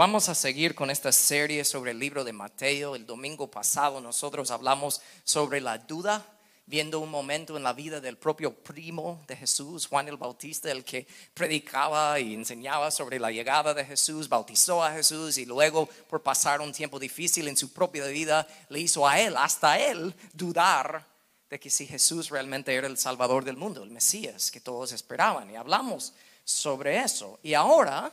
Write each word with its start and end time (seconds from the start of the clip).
Vamos 0.00 0.30
a 0.30 0.34
seguir 0.34 0.74
con 0.74 0.90
esta 0.90 1.12
serie 1.12 1.62
sobre 1.62 1.90
el 1.90 1.98
libro 1.98 2.24
de 2.24 2.32
Mateo. 2.32 2.96
El 2.96 3.04
domingo 3.04 3.50
pasado 3.50 4.00
nosotros 4.00 4.50
hablamos 4.50 5.02
sobre 5.24 5.60
la 5.60 5.76
duda, 5.76 6.24
viendo 6.64 7.00
un 7.00 7.10
momento 7.10 7.54
en 7.58 7.62
la 7.62 7.74
vida 7.74 8.00
del 8.00 8.16
propio 8.16 8.54
primo 8.54 9.22
de 9.28 9.36
Jesús, 9.36 9.86
Juan 9.86 10.08
el 10.08 10.16
Bautista, 10.16 10.70
el 10.70 10.84
que 10.84 11.06
predicaba 11.34 12.18
y 12.18 12.32
enseñaba 12.32 12.90
sobre 12.90 13.20
la 13.20 13.30
llegada 13.30 13.74
de 13.74 13.84
Jesús, 13.84 14.26
bautizó 14.26 14.82
a 14.82 14.92
Jesús 14.92 15.36
y 15.36 15.44
luego 15.44 15.86
por 16.08 16.22
pasar 16.22 16.62
un 16.62 16.72
tiempo 16.72 16.98
difícil 16.98 17.46
en 17.46 17.58
su 17.58 17.70
propia 17.70 18.06
vida 18.06 18.48
le 18.70 18.80
hizo 18.80 19.06
a 19.06 19.20
él, 19.20 19.36
hasta 19.36 19.78
él, 19.78 20.14
dudar 20.32 21.04
de 21.50 21.60
que 21.60 21.68
si 21.68 21.86
Jesús 21.86 22.30
realmente 22.30 22.74
era 22.74 22.86
el 22.86 22.96
Salvador 22.96 23.44
del 23.44 23.58
mundo, 23.58 23.82
el 23.82 23.90
Mesías 23.90 24.50
que 24.50 24.62
todos 24.62 24.92
esperaban. 24.92 25.50
Y 25.50 25.56
hablamos 25.56 26.14
sobre 26.42 27.00
eso. 27.00 27.38
Y 27.42 27.52
ahora 27.52 28.10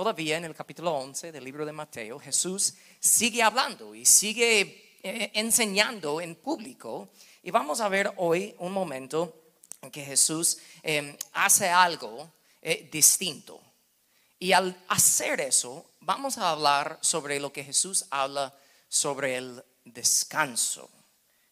Todavía 0.00 0.38
en 0.38 0.46
el 0.46 0.54
capítulo 0.54 0.94
11 0.94 1.30
del 1.30 1.44
libro 1.44 1.66
de 1.66 1.72
Mateo, 1.72 2.18
Jesús 2.18 2.72
sigue 2.98 3.42
hablando 3.42 3.94
y 3.94 4.06
sigue 4.06 4.96
eh, 5.02 5.30
enseñando 5.34 6.22
en 6.22 6.36
público. 6.36 7.10
Y 7.42 7.50
vamos 7.50 7.82
a 7.82 7.88
ver 7.90 8.10
hoy 8.16 8.54
un 8.60 8.72
momento 8.72 9.42
en 9.82 9.90
que 9.90 10.02
Jesús 10.02 10.56
em, 10.82 11.14
hace 11.34 11.68
algo 11.68 12.32
eh, 12.62 12.88
distinto. 12.90 13.60
Y 14.38 14.52
al 14.52 14.74
hacer 14.88 15.38
eso, 15.42 15.90
vamos 16.00 16.38
a 16.38 16.48
hablar 16.48 16.98
sobre 17.02 17.38
lo 17.38 17.52
que 17.52 17.62
Jesús 17.62 18.06
habla 18.08 18.54
sobre 18.88 19.36
el 19.36 19.62
descanso. 19.84 20.88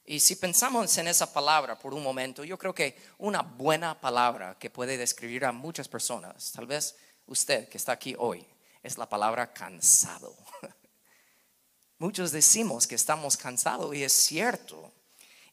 Y 0.07 0.21
si 0.21 0.37
pensamos 0.37 0.97
en 0.97 1.09
esa 1.09 1.31
palabra 1.35 1.79
por 1.79 1.93
un 1.93 2.03
momento, 2.03 2.45
yo 2.45 2.57
creo 2.57 2.75
que 2.75 2.97
una 3.19 3.43
buena 3.43 4.01
palabra 4.01 4.57
que 4.59 4.71
puede 4.71 4.97
describir 4.97 5.45
a 5.45 5.53
muchas 5.53 5.87
personas, 5.87 6.51
tal 6.53 6.67
vez 6.67 6.97
usted 7.29 7.69
que 7.69 7.79
está 7.79 7.93
aquí 7.93 8.15
hoy 8.19 8.45
es 8.83 8.99
la 8.99 9.09
palabra 9.09 9.53
cansado. 9.53 10.35
Muchos 11.99 12.33
decimos 12.33 12.87
que 12.87 12.95
estamos 12.95 13.37
cansados 13.37 13.95
y 13.95 14.03
es 14.03 14.13
cierto. 14.13 14.93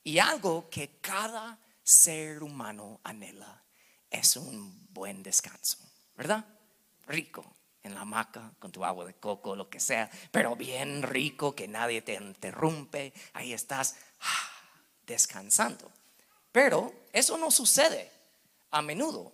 Y 0.04 0.20
algo 0.20 0.70
que 0.70 1.00
cada 1.00 1.60
ser 1.84 2.44
humano 2.44 3.00
anhela 3.04 3.64
es 4.10 4.36
un 4.38 4.88
buen 4.92 5.24
descanso, 5.24 5.78
¿verdad? 6.16 6.46
Rico, 7.08 7.56
en 7.82 7.94
la 7.94 8.02
hamaca, 8.02 8.54
con 8.60 8.72
tu 8.72 8.86
agua 8.86 9.06
de 9.06 9.16
coco, 9.16 9.56
lo 9.56 9.70
que 9.70 9.80
sea, 9.80 10.10
pero 10.32 10.56
bien 10.56 11.02
rico, 11.04 11.56
que 11.56 11.68
nadie 11.68 12.02
te 12.02 12.14
interrumpe, 12.14 13.14
ahí 13.34 13.54
estás 13.54 13.96
ah, 14.22 14.50
descansando. 15.06 15.92
Pero 16.52 16.94
eso 17.12 17.38
no 17.38 17.52
sucede 17.52 18.12
a 18.72 18.82
menudo. 18.82 19.34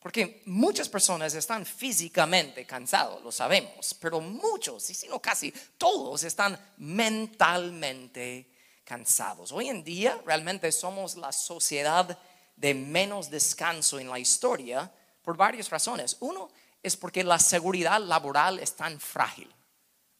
Porque 0.00 0.42
muchas 0.46 0.88
personas 0.88 1.34
están 1.34 1.66
físicamente 1.66 2.64
cansados, 2.64 3.22
lo 3.22 3.32
sabemos, 3.32 3.94
pero 4.00 4.20
muchos, 4.20 4.88
y 4.90 4.94
si 4.94 5.08
no 5.08 5.20
casi 5.20 5.52
todos, 5.76 6.22
están 6.22 6.58
mentalmente 6.76 8.48
cansados. 8.84 9.50
Hoy 9.50 9.68
en 9.68 9.82
día 9.82 10.20
realmente 10.24 10.70
somos 10.70 11.16
la 11.16 11.32
sociedad 11.32 12.16
de 12.54 12.74
menos 12.74 13.28
descanso 13.28 13.98
en 13.98 14.08
la 14.08 14.18
historia 14.18 14.90
por 15.22 15.36
varias 15.36 15.68
razones. 15.68 16.16
Uno 16.20 16.48
es 16.82 16.96
porque 16.96 17.24
la 17.24 17.38
seguridad 17.38 18.00
laboral 18.00 18.60
es 18.60 18.74
tan 18.76 19.00
frágil, 19.00 19.52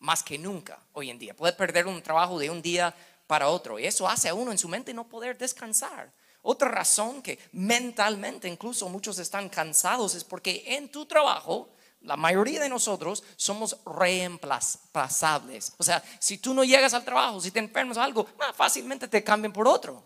más 0.01 0.23
que 0.25 0.39
nunca 0.39 0.79
hoy 0.93 1.11
en 1.11 1.19
día. 1.19 1.35
Puede 1.35 1.53
perder 1.53 1.87
un 1.87 2.03
trabajo 2.03 2.39
de 2.39 2.51
un 2.51 2.61
día 2.61 2.95
para 3.29 3.49
otro 3.49 3.79
y 3.79 3.87
eso 3.87 4.09
hace 4.09 4.29
a 4.29 4.35
uno 4.35 4.51
en 4.51 4.59
su 4.59 4.69
mente 4.69 4.93
no 4.93 5.09
poder 5.09 5.39
descansar. 5.39 6.13
Otra 6.43 6.69
razón 6.69 7.23
que 7.23 7.39
mentalmente 7.53 8.49
incluso 8.49 8.89
muchos 8.89 9.19
están 9.19 9.49
cansados 9.49 10.15
es 10.15 10.25
porque 10.25 10.65
en 10.67 10.91
tu 10.91 11.07
trabajo 11.07 11.71
la 12.03 12.17
mayoría 12.17 12.61
de 12.61 12.69
nosotros 12.69 13.25
somos 13.37 13.77
reemplazables. 13.85 15.75
O 15.79 15.83
sea, 15.83 16.03
si 16.21 16.39
tú 16.39 16.55
no 16.55 16.63
llegas 16.65 16.95
al 16.95 17.05
trabajo, 17.05 17.41
si 17.41 17.51
te 17.51 17.59
enfermas 17.59 17.99
algo, 17.99 18.27
más 18.39 18.55
fácilmente 18.55 19.09
te 19.09 19.25
cambian 19.25 19.53
por 19.53 19.67
otro. 19.67 20.03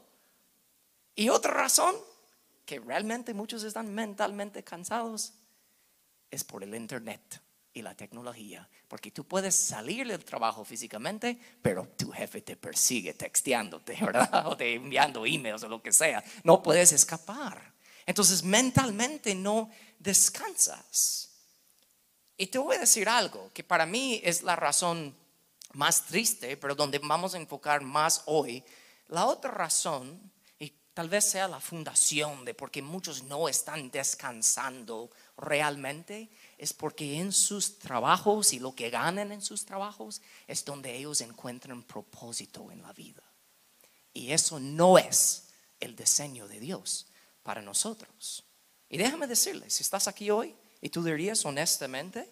Y 1.15 1.29
otra 1.29 1.53
razón 1.53 1.95
que 2.65 2.81
realmente 2.81 3.35
muchos 3.35 3.63
están 3.65 3.95
mentalmente 3.95 4.63
cansados 4.63 5.35
es 6.31 6.43
por 6.45 6.63
el 6.65 6.75
Internet 6.75 7.43
y 7.75 7.83
la 7.83 7.95
tecnología. 7.95 8.69
Porque 8.89 9.11
tú 9.11 9.25
puedes 9.25 9.55
salir 9.55 10.07
del 10.07 10.25
trabajo 10.25 10.65
físicamente, 10.65 11.39
pero 11.61 11.89
tu 11.97 12.11
jefe 12.11 12.43
te 12.43 12.57
persigue 12.57 13.15
texteándote, 13.15 13.97
¿verdad? 14.01 14.47
O 14.47 14.57
te 14.57 14.75
enviando 14.75 15.25
emails 15.27 15.63
o 15.63 15.69
lo 15.69 15.83
que 15.83 15.93
sea. 15.93 16.23
No 16.45 16.63
puedes 16.63 16.93
escapar. 16.93 17.73
Entonces 18.07 18.43
mentalmente 18.43 19.35
no 19.35 19.71
descansas. 19.99 21.31
Y 22.37 22.47
te 22.47 22.59
voy 22.59 22.77
a 22.77 22.81
decir 22.81 23.09
algo 23.09 23.51
que 23.55 23.63
para 23.63 23.87
mí 23.87 24.21
es 24.25 24.43
la 24.43 24.57
razón 24.57 25.15
más 25.75 26.05
triste, 26.07 26.57
pero 26.57 26.75
donde 26.75 26.99
vamos 26.99 27.35
a 27.35 27.39
enfocar 27.39 27.83
más 27.83 28.23
hoy. 28.27 28.65
La 29.09 29.27
otra 29.27 29.51
razón, 29.51 30.33
y 30.59 30.71
tal 30.95 31.09
vez 31.09 31.31
sea 31.31 31.49
la 31.49 31.61
fundación 31.61 32.45
de 32.45 32.55
por 32.55 32.71
qué 32.71 32.83
muchos 32.83 33.23
no 33.25 33.49
están 33.49 33.91
descansando 33.91 35.11
realmente, 35.37 36.31
es 36.63 36.73
porque 36.73 37.19
en 37.19 37.33
sus 37.33 37.81
trabajos 37.81 38.53
y 38.53 38.61
lo 38.61 38.73
que 38.73 38.89
ganan 38.89 39.33
en 39.33 39.43
sus 39.43 39.65
trabajos 39.65 40.23
es 40.47 40.65
donde 40.65 40.97
ellos 40.97 41.21
encuentran 41.21 41.83
propósito 41.83 42.71
en 42.71 42.83
la 42.83 42.93
vida. 42.93 43.25
Y 44.15 44.31
eso 44.31 44.61
no 44.61 44.97
es 44.97 45.49
el 45.81 45.97
diseño 45.97 46.47
de 46.47 46.61
Dios 46.61 47.09
para 47.43 47.63
nosotros. 47.63 48.45
Y 48.89 48.97
déjame 48.97 49.27
decirle, 49.27 49.71
si 49.71 49.83
estás 49.83 50.07
aquí 50.07 50.31
hoy 50.31 50.55
y 50.81 50.89
tú 50.89 51.03
dirías 51.03 51.45
honestamente 51.45 52.31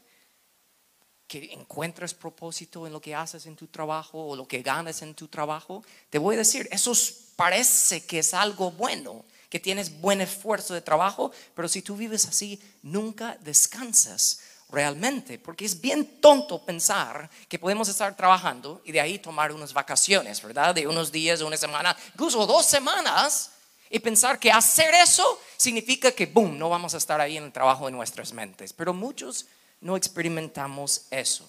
que 1.27 1.53
encuentras 1.53 2.15
propósito 2.15 2.87
en 2.87 2.93
lo 2.93 3.01
que 3.01 3.17
haces 3.17 3.47
en 3.47 3.57
tu 3.57 3.67
trabajo 3.67 4.29
o 4.29 4.37
lo 4.37 4.47
que 4.47 4.63
ganas 4.63 5.03
en 5.03 5.17
tu 5.17 5.27
trabajo, 5.27 5.83
te 6.09 6.19
voy 6.19 6.37
a 6.37 6.39
decir, 6.39 6.69
eso 6.71 6.93
parece 7.35 8.07
que 8.07 8.21
es 8.21 8.33
algo 8.33 8.71
bueno 8.71 9.25
que 9.51 9.61
tienes 9.61 10.01
buen 10.01 10.21
esfuerzo 10.21 10.73
de 10.73 10.81
trabajo, 10.81 11.33
pero 11.55 11.69
si 11.69 11.83
tú 11.83 11.97
vives 11.97 12.25
así, 12.27 12.59
nunca 12.83 13.37
descansas 13.41 14.41
realmente, 14.71 15.39
porque 15.39 15.65
es 15.65 15.81
bien 15.81 16.21
tonto 16.21 16.65
pensar 16.65 17.29
que 17.49 17.59
podemos 17.59 17.89
estar 17.89 18.17
trabajando 18.17 18.81
y 18.85 18.93
de 18.93 19.01
ahí 19.01 19.19
tomar 19.19 19.53
unas 19.53 19.73
vacaciones, 19.73 20.41
¿verdad? 20.41 20.75
De 20.75 20.87
unos 20.87 21.11
días, 21.11 21.41
una 21.41 21.57
semana, 21.57 21.97
incluso 22.15 22.47
dos 22.47 22.65
semanas, 22.65 23.51
y 23.91 23.99
pensar 23.99 24.39
que 24.39 24.53
hacer 24.53 24.95
eso 24.95 25.41
significa 25.57 26.13
que, 26.13 26.27
boom, 26.27 26.57
no 26.57 26.69
vamos 26.69 26.95
a 26.95 26.99
estar 26.99 27.21
ahí 27.21 27.37
en 27.37 27.45
el 27.45 27.53
trabajo 27.53 27.87
de 27.87 27.93
nuestras 27.93 28.33
mentes. 28.33 28.73
Pero 28.73 28.95
muchos 28.95 29.47
no 29.81 29.97
experimentamos 29.97 31.07
eso. 31.11 31.49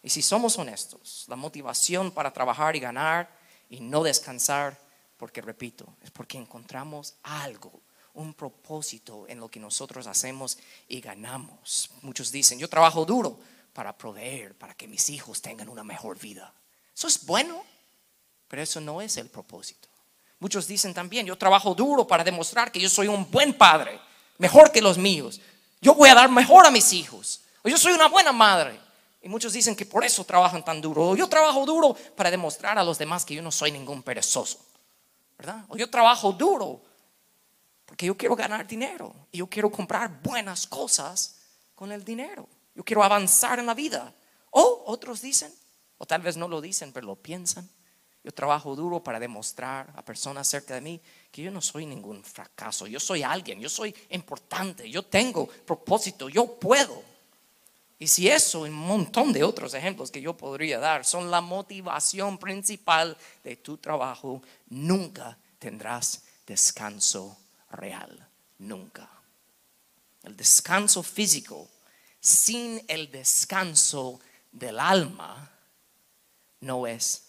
Y 0.00 0.10
si 0.10 0.22
somos 0.22 0.56
honestos, 0.58 1.24
la 1.26 1.34
motivación 1.34 2.12
para 2.12 2.32
trabajar 2.32 2.76
y 2.76 2.80
ganar 2.80 3.28
y 3.68 3.80
no 3.80 4.04
descansar 4.04 4.78
porque, 5.16 5.40
repito, 5.40 5.96
es 6.02 6.10
porque 6.10 6.38
encontramos 6.38 7.14
algo, 7.22 7.80
un 8.14 8.34
propósito 8.34 9.26
en 9.28 9.40
lo 9.40 9.48
que 9.48 9.60
nosotros 9.60 10.06
hacemos 10.06 10.58
y 10.88 11.00
ganamos. 11.00 11.90
Muchos 12.02 12.32
dicen, 12.32 12.58
yo 12.58 12.68
trabajo 12.68 13.04
duro 13.04 13.38
para 13.72 13.96
proveer, 13.96 14.54
para 14.54 14.74
que 14.74 14.88
mis 14.88 15.10
hijos 15.10 15.42
tengan 15.42 15.68
una 15.68 15.84
mejor 15.84 16.18
vida. 16.18 16.52
Eso 16.94 17.08
es 17.08 17.24
bueno, 17.26 17.62
pero 18.48 18.62
eso 18.62 18.80
no 18.80 19.02
es 19.02 19.16
el 19.16 19.28
propósito. 19.28 19.88
Muchos 20.38 20.66
dicen 20.66 20.94
también, 20.94 21.26
yo 21.26 21.36
trabajo 21.36 21.74
duro 21.74 22.06
para 22.06 22.24
demostrar 22.24 22.70
que 22.70 22.80
yo 22.80 22.88
soy 22.88 23.08
un 23.08 23.30
buen 23.30 23.54
padre, 23.54 23.98
mejor 24.38 24.70
que 24.70 24.82
los 24.82 24.98
míos. 24.98 25.40
Yo 25.80 25.94
voy 25.94 26.08
a 26.08 26.14
dar 26.14 26.30
mejor 26.30 26.66
a 26.66 26.70
mis 26.70 26.92
hijos. 26.92 27.40
Yo 27.64 27.76
soy 27.78 27.92
una 27.92 28.08
buena 28.08 28.32
madre. 28.32 28.78
Y 29.22 29.28
muchos 29.28 29.52
dicen 29.52 29.74
que 29.74 29.86
por 29.86 30.04
eso 30.04 30.24
trabajan 30.24 30.64
tan 30.64 30.80
duro. 30.80 31.16
Yo 31.16 31.28
trabajo 31.28 31.66
duro 31.66 31.96
para 32.16 32.30
demostrar 32.30 32.78
a 32.78 32.84
los 32.84 32.96
demás 32.96 33.24
que 33.24 33.34
yo 33.34 33.42
no 33.42 33.50
soy 33.50 33.72
ningún 33.72 34.02
perezoso. 34.02 34.58
¿Verdad? 35.38 35.64
O 35.68 35.76
yo 35.76 35.90
trabajo 35.90 36.32
duro 36.32 36.80
porque 37.84 38.06
yo 38.06 38.16
quiero 38.16 38.34
ganar 38.34 38.66
dinero 38.66 39.14
y 39.30 39.38
yo 39.38 39.46
quiero 39.46 39.70
comprar 39.70 40.20
buenas 40.22 40.66
cosas 40.66 41.36
con 41.74 41.92
el 41.92 42.04
dinero. 42.04 42.48
Yo 42.74 42.84
quiero 42.84 43.02
avanzar 43.02 43.58
en 43.58 43.66
la 43.66 43.74
vida. 43.74 44.12
O 44.50 44.84
otros 44.86 45.22
dicen, 45.22 45.52
o 45.98 46.04
tal 46.04 46.20
vez 46.20 46.36
no 46.36 46.48
lo 46.48 46.60
dicen, 46.60 46.92
pero 46.92 47.06
lo 47.06 47.16
piensan. 47.16 47.68
Yo 48.24 48.32
trabajo 48.32 48.74
duro 48.74 49.04
para 49.04 49.20
demostrar 49.20 49.92
a 49.94 50.04
personas 50.04 50.48
cerca 50.48 50.74
de 50.74 50.80
mí 50.80 51.00
que 51.30 51.42
yo 51.42 51.50
no 51.52 51.60
soy 51.60 51.86
ningún 51.86 52.24
fracaso. 52.24 52.88
Yo 52.88 52.98
soy 52.98 53.22
alguien, 53.22 53.60
yo 53.60 53.68
soy 53.68 53.94
importante, 54.10 54.90
yo 54.90 55.04
tengo 55.04 55.46
propósito, 55.46 56.28
yo 56.28 56.58
puedo. 56.58 57.15
Y 57.98 58.08
si 58.08 58.28
eso 58.28 58.66
y 58.66 58.70
un 58.70 58.76
montón 58.76 59.32
de 59.32 59.42
otros 59.42 59.72
ejemplos 59.72 60.10
que 60.10 60.20
yo 60.20 60.36
podría 60.36 60.78
dar 60.78 61.04
son 61.04 61.30
la 61.30 61.40
motivación 61.40 62.38
principal 62.38 63.16
de 63.42 63.56
tu 63.56 63.78
trabajo, 63.78 64.42
nunca 64.68 65.38
tendrás 65.58 66.22
descanso 66.46 67.36
real. 67.70 68.28
Nunca. 68.58 69.08
El 70.22 70.36
descanso 70.36 71.02
físico 71.02 71.68
sin 72.20 72.82
el 72.88 73.10
descanso 73.10 74.20
del 74.50 74.78
alma 74.80 75.50
no 76.60 76.86
es 76.86 77.22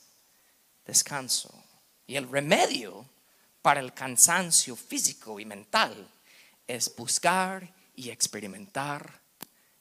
descanso. 0.85 1.53
Y 2.07 2.15
el 2.15 2.29
remedio 2.29 3.05
para 3.61 3.79
el 3.79 3.93
cansancio 3.93 4.75
físico 4.75 5.39
y 5.39 5.45
mental 5.45 6.09
es 6.65 6.93
buscar 6.95 7.69
y 7.95 8.09
experimentar 8.09 9.21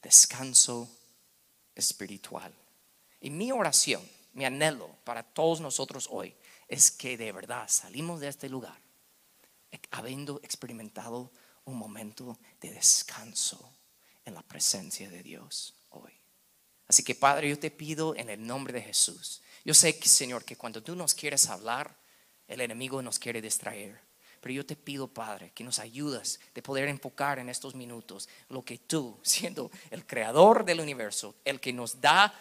descanso 0.02 0.88
espiritual. 1.75 2.54
Y 3.20 3.31
mi 3.31 3.52
oración, 3.52 4.02
mi 4.32 4.44
anhelo 4.44 4.96
para 5.04 5.22
todos 5.22 5.60
nosotros 5.60 6.08
hoy 6.10 6.34
es 6.69 6.90
que 6.90 7.16
de 7.16 7.32
verdad 7.32 7.69
salimos 7.69 8.20
de 8.20 8.28
este 8.28 8.48
lugar 8.48 8.87
habiendo 9.90 10.40
experimentado 10.43 11.31
un 11.64 11.76
momento 11.76 12.38
de 12.60 12.70
descanso 12.70 13.72
en 14.25 14.34
la 14.34 14.43
presencia 14.43 15.08
de 15.10 15.22
Dios 15.22 15.75
hoy. 15.90 16.12
Así 16.88 17.02
que 17.02 17.14
Padre, 17.14 17.48
yo 17.48 17.58
te 17.58 17.70
pido 17.70 18.14
en 18.14 18.31
el 18.31 18.46
nombre 18.46 18.72
de 18.72 18.82
Jesús. 18.82 19.43
Yo 19.64 19.75
sé, 19.75 19.93
Señor, 20.02 20.44
que 20.44 20.56
cuando 20.56 20.82
tú 20.82 20.94
nos 20.94 21.14
quieres 21.14 21.48
hablar, 21.48 21.96
el 22.46 22.60
enemigo 22.60 23.02
nos 23.02 23.19
quiere 23.19 23.43
distraer. 23.43 24.00
Pero 24.46 24.54
yo 24.54 24.64
te 24.64 24.76
pido, 24.76 25.08
Padre, 25.08 25.50
que 25.52 25.64
nos 25.64 25.81
ayudas 25.81 26.38
de 26.54 26.62
poder 26.62 26.87
enfocar 26.87 27.40
en 27.40 27.48
estos 27.48 27.75
minutos 27.75 28.28
lo 28.48 28.62
que 28.62 28.78
tú, 28.78 29.19
siendo 29.25 29.72
el 29.90 30.06
creador 30.06 30.64
del 30.64 30.78
universo, 30.78 31.34
el 31.44 31.58
que 31.58 31.72
nos 31.72 32.00
da 32.00 32.32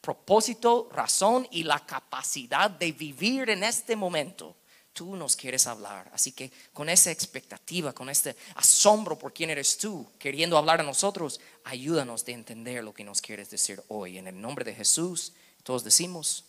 propósito, 0.00 0.88
razón 0.90 1.46
y 1.52 1.62
la 1.62 1.86
capacidad 1.86 2.68
de 2.68 2.90
vivir 2.90 3.48
en 3.48 3.62
este 3.62 3.94
momento, 3.94 4.56
tú 4.92 5.14
nos 5.14 5.36
quieres 5.36 5.68
hablar. 5.68 6.10
Así 6.12 6.32
que 6.32 6.50
con 6.72 6.88
esa 6.88 7.12
expectativa, 7.12 7.92
con 7.92 8.10
este 8.10 8.34
asombro 8.56 9.16
por 9.16 9.32
quién 9.32 9.50
eres 9.50 9.78
tú, 9.78 10.04
queriendo 10.18 10.58
hablar 10.58 10.80
a 10.80 10.82
nosotros, 10.82 11.40
ayúdanos 11.62 12.24
de 12.24 12.32
entender 12.32 12.82
lo 12.82 12.92
que 12.92 13.04
nos 13.04 13.22
quieres 13.22 13.50
decir 13.50 13.80
hoy. 13.86 14.18
En 14.18 14.26
el 14.26 14.40
nombre 14.40 14.64
de 14.64 14.74
Jesús, 14.74 15.32
todos 15.62 15.84
decimos 15.84 16.44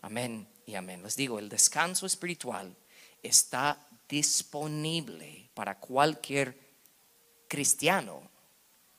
amén 0.00 0.48
y 0.64 0.76
amén. 0.76 1.02
Les 1.02 1.14
digo, 1.14 1.38
el 1.38 1.50
descanso 1.50 2.06
espiritual 2.06 2.74
está 3.22 3.78
disponible 4.10 5.48
para 5.54 5.78
cualquier 5.78 6.58
cristiano 7.48 8.20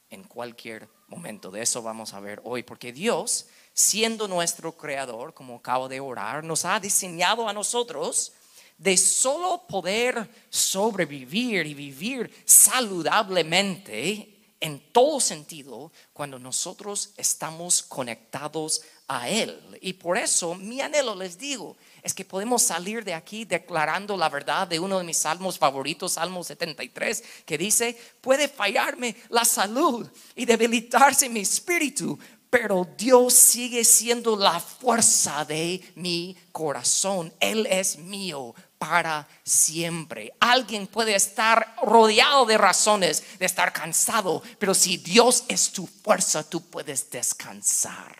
en 0.09 0.23
cualquier 0.23 0.87
momento. 1.07 1.51
De 1.51 1.61
eso 1.61 1.81
vamos 1.81 2.13
a 2.13 2.19
ver 2.19 2.41
hoy, 2.43 2.63
porque 2.63 2.93
Dios, 2.93 3.47
siendo 3.73 4.27
nuestro 4.27 4.77
creador, 4.77 5.33
como 5.33 5.57
acabo 5.57 5.89
de 5.89 5.99
orar, 5.99 6.43
nos 6.43 6.65
ha 6.65 6.79
diseñado 6.79 7.47
a 7.47 7.53
nosotros 7.53 8.33
de 8.77 8.97
solo 8.97 9.67
poder 9.67 10.29
sobrevivir 10.49 11.67
y 11.67 11.73
vivir 11.73 12.33
saludablemente 12.45 14.55
en 14.59 14.91
todo 14.91 15.19
sentido 15.19 15.91
cuando 16.13 16.39
nosotros 16.39 17.11
estamos 17.17 17.83
conectados 17.83 18.81
a 19.07 19.29
Él. 19.29 19.77
Y 19.81 19.93
por 19.93 20.17
eso 20.17 20.55
mi 20.55 20.81
anhelo, 20.81 21.15
les 21.15 21.37
digo, 21.37 21.77
es 22.03 22.13
que 22.13 22.25
podemos 22.25 22.63
salir 22.63 23.03
de 23.03 23.13
aquí 23.13 23.45
declarando 23.45 24.17
la 24.17 24.29
verdad 24.29 24.67
de 24.67 24.79
uno 24.79 24.97
de 24.97 25.03
mis 25.03 25.17
salmos 25.17 25.57
favoritos, 25.57 26.13
Salmo 26.13 26.43
73, 26.43 27.23
que 27.45 27.57
dice, 27.57 27.97
puede 28.21 28.47
fallarme 28.47 29.15
la 29.29 29.45
salud 29.45 30.09
y 30.35 30.45
debilitarse 30.45 31.29
mi 31.29 31.41
espíritu, 31.41 32.17
pero 32.49 32.85
Dios 32.97 33.33
sigue 33.33 33.85
siendo 33.85 34.35
la 34.35 34.59
fuerza 34.59 35.45
de 35.45 35.81
mi 35.95 36.37
corazón. 36.51 37.33
Él 37.39 37.65
es 37.65 37.97
mío 37.97 38.53
para 38.77 39.27
siempre. 39.43 40.33
Alguien 40.39 40.87
puede 40.87 41.15
estar 41.15 41.75
rodeado 41.83 42.45
de 42.45 42.57
razones 42.57 43.23
de 43.39 43.45
estar 43.45 43.71
cansado, 43.71 44.43
pero 44.59 44.73
si 44.73 44.97
Dios 44.97 45.45
es 45.47 45.71
tu 45.71 45.87
fuerza, 45.87 46.47
tú 46.49 46.61
puedes 46.69 47.09
descansar. 47.09 48.17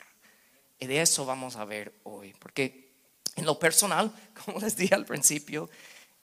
Y 0.80 0.88
de 0.88 1.01
eso 1.01 1.25
vamos 1.25 1.57
a 1.57 1.66
ver 1.66 1.94
hoy, 2.04 2.33
porque 2.39 2.91
en 3.36 3.45
lo 3.45 3.60
personal, 3.60 4.12
como 4.45 4.60
les 4.60 4.75
dije 4.75 4.95
al 4.95 5.06
principio, 5.06 5.69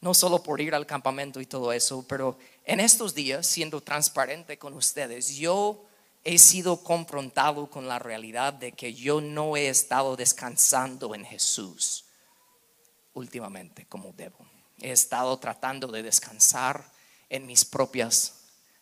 no 0.00 0.14
solo 0.14 0.42
por 0.42 0.60
ir 0.60 0.74
al 0.74 0.86
campamento 0.86 1.40
y 1.40 1.46
todo 1.46 1.72
eso, 1.72 2.04
pero 2.06 2.38
en 2.64 2.80
estos 2.80 3.14
días, 3.14 3.46
siendo 3.46 3.80
transparente 3.80 4.58
con 4.58 4.74
ustedes, 4.74 5.36
yo 5.36 5.84
he 6.24 6.38
sido 6.38 6.82
confrontado 6.82 7.68
con 7.68 7.88
la 7.88 7.98
realidad 7.98 8.52
de 8.52 8.72
que 8.72 8.94
yo 8.94 9.20
no 9.20 9.56
he 9.56 9.68
estado 9.68 10.16
descansando 10.16 11.14
en 11.14 11.24
Jesús 11.24 12.04
últimamente 13.14 13.86
como 13.86 14.12
debo. 14.12 14.38
He 14.80 14.92
estado 14.92 15.36
tratando 15.38 15.88
de 15.88 16.02
descansar 16.02 16.92
en 17.28 17.46
mis 17.46 17.64
propias 17.64 18.34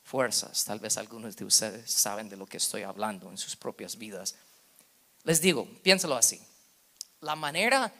fuerzas. 0.05 0.65
Tal 0.65 0.79
vez 0.79 0.97
algunos 0.99 1.37
de 1.37 1.45
ustedes 1.45 1.91
saben 1.91 2.29
de 2.29 2.37
lo 2.37 2.47
que 2.47 2.59
estoy 2.59 2.83
hablando 2.83 3.31
en 3.31 3.39
sus 3.39 3.57
propias 3.57 3.97
vidas. 3.97 4.35
Les 5.25 5.41
digo, 5.41 5.67
piénsalo 5.83 6.17
así. 6.17 6.41
La 7.21 7.35
manera 7.35 7.93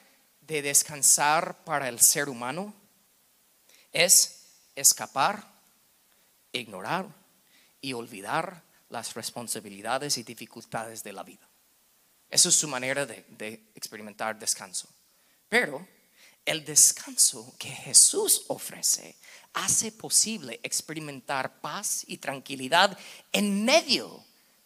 de 0.47 0.63
descansar 0.63 1.65
para 1.65 1.89
el 1.89 2.01
ser 2.01 2.29
humano 2.29 2.75
es 3.93 4.47
escapar, 4.75 5.45
ignorar 6.53 7.07
y 7.81 7.93
olvidar 7.93 8.63
las 8.89 9.15
responsabilidades 9.15 10.19
y 10.19 10.23
dificultades 10.23 11.03
de 11.03 11.13
la 11.13 11.23
vida. 11.23 11.49
Esa 12.31 12.49
es 12.49 12.55
su 12.55 12.69
manera 12.69 13.07
de, 13.07 13.25
de 13.31 13.71
experimentar 13.75 14.39
descanso. 14.39 14.89
Pero 15.49 15.87
el 16.45 16.65
descanso 16.65 17.55
que 17.59 17.71
Jesús 17.71 18.45
ofrece 18.49 19.17
hace 19.55 19.91
posible 19.91 20.61
experimentar 20.63 21.61
paz 21.61 22.05
y 22.07 22.19
tranquilidad 22.19 22.97
en 23.33 23.65
medio 23.65 24.25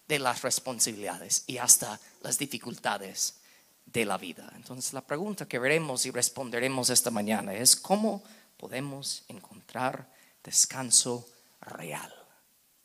de 0.09 0.19
las 0.19 0.43
responsabilidades 0.43 1.45
y 1.47 1.59
hasta 1.59 2.01
las 2.23 2.39
dificultades 2.39 3.40
de 3.93 4.05
la 4.05 4.19
vida. 4.19 4.51
Entonces 4.57 4.93
la 4.93 5.01
pregunta 5.01 5.47
que 5.47 5.59
veremos 5.59 6.07
y 6.07 6.11
responderemos 6.11 6.91
esta 6.91 7.11
mañana 7.11 7.55
es 7.55 7.77
cómo 7.77 8.23
podemos 8.57 9.25
encontrar 9.29 10.09
descanso 10.45 11.27
real 11.61 12.13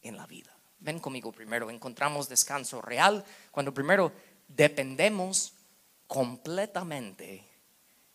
en 0.01 0.17
la 0.17 0.25
vida. 0.25 0.55
Ven 0.79 0.99
conmigo 0.99 1.31
primero, 1.31 1.69
encontramos 1.69 2.29
descanso 2.29 2.81
real 2.81 3.23
cuando 3.51 3.73
primero 3.73 4.11
dependemos 4.47 5.53
completamente 6.07 7.43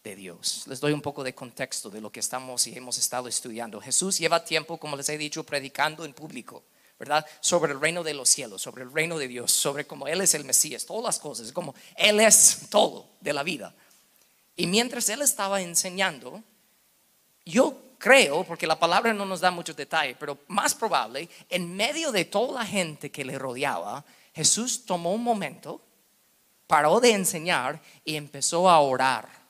de 0.03 0.17
Dios. 0.17 0.65
Les 0.67 0.81
doy 0.81 0.93
un 0.93 1.03
poco 1.03 1.25
de 1.25 1.35
contexto 1.35 1.91
de 1.91 2.01
lo 2.01 2.11
que 2.11 2.21
estamos 2.21 2.67
y 2.67 2.77
hemos 2.77 2.99
estado 2.99 3.29
estudiando. 3.29 3.81
Jesús 3.81 4.19
lleva 4.19 4.45
tiempo, 4.45 4.79
como 4.79 4.97
les 4.97 5.09
he 5.09 5.19
dicho, 5.19 5.45
predicando 5.45 6.05
en 6.05 6.13
público, 6.13 6.63
¿verdad? 7.01 7.27
Sobre 7.41 7.73
el 7.73 7.81
reino 7.81 8.05
de 8.05 8.13
los 8.13 8.29
cielos, 8.29 8.61
sobre 8.61 8.85
el 8.85 8.93
reino 8.93 9.19
de 9.19 9.27
Dios, 9.27 9.51
sobre 9.51 9.87
cómo 9.87 10.07
Él 10.07 10.21
es 10.21 10.35
el 10.35 10.45
Mesías, 10.45 10.85
todas 10.85 11.03
las 11.03 11.19
cosas, 11.19 11.51
como 11.51 11.75
Él 11.97 12.21
es 12.21 12.67
todo 12.69 13.09
de 13.21 13.33
la 13.33 13.43
vida. 13.43 13.75
Y 14.55 14.67
mientras 14.67 15.09
Él 15.09 15.23
estaba 15.23 15.63
enseñando, 15.63 16.43
yo 17.47 17.75
creo, 17.97 18.45
porque 18.45 18.67
la 18.67 18.79
palabra 18.79 19.15
no 19.15 19.25
nos 19.25 19.41
da 19.41 19.51
muchos 19.51 19.75
detalles, 19.75 20.15
pero 20.21 20.41
más 20.49 20.75
probable, 20.75 21.31
en 21.49 21.75
medio 21.75 22.13
de 22.13 22.27
toda 22.27 22.61
la 22.61 22.67
gente 22.67 23.11
que 23.11 23.25
le 23.25 23.39
rodeaba, 23.39 24.05
Jesús 24.35 24.85
tomó 24.85 25.15
un 25.15 25.25
momento, 25.25 25.81
paró 26.67 27.01
de 27.01 27.13
enseñar 27.13 27.81
y 28.05 28.17
empezó 28.17 28.69
a 28.69 28.79
orar 28.81 29.41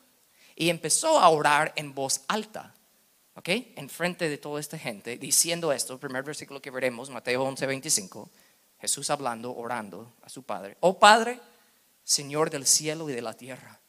y 0.55 0.69
empezó 0.69 1.19
a 1.19 1.29
orar 1.31 1.73
en 1.75 1.95
voz 1.95 2.21
alta, 2.29 2.75
¿ok? 3.41 3.49
En 3.77 3.89
frente 3.89 4.29
de 4.29 4.37
toda 4.37 4.61
esta 4.61 4.79
gente, 4.79 5.17
diciendo 5.17 5.73
esto, 5.73 5.99
primer 5.99 6.23
versículo 6.23 6.61
que 6.61 6.71
veremos, 6.71 7.09
Mateo 7.09 7.43
11, 7.45 7.65
25, 7.65 8.29
Jesús 8.79 9.09
hablando, 9.09 9.57
orando 9.57 10.13
a 10.21 10.29
su 10.29 10.43
Padre. 10.43 10.77
Oh 10.81 10.99
Padre, 10.99 11.41
Señor 12.05 12.51
del 12.51 12.67
cielo 12.67 13.09
y 13.09 13.15
de 13.15 13.23
la 13.23 13.33
tierra, 13.33 13.81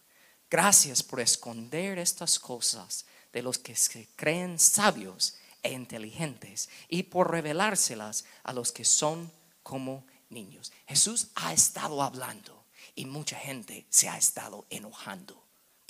gracias 0.50 1.04
por 1.04 1.20
esconder 1.20 2.00
estas 2.00 2.40
cosas 2.40 3.06
de 3.34 3.42
los 3.42 3.58
que 3.58 3.76
se 3.76 4.08
creen 4.16 4.58
sabios 4.58 5.36
e 5.64 5.74
inteligentes 5.74 6.70
y 6.88 7.04
por 7.04 7.30
revelárselas 7.30 8.24
a 8.44 8.54
los 8.54 8.72
que 8.72 8.86
son 8.86 9.30
como 9.64 10.06
niños. 10.30 10.72
Jesús 10.88 11.28
ha 11.36 11.52
estado 11.52 12.02
hablando 12.02 12.64
y 12.96 13.04
mucha 13.04 13.38
gente 13.38 13.86
se 13.90 14.08
ha 14.08 14.18
estado 14.18 14.66
enojando 14.70 15.41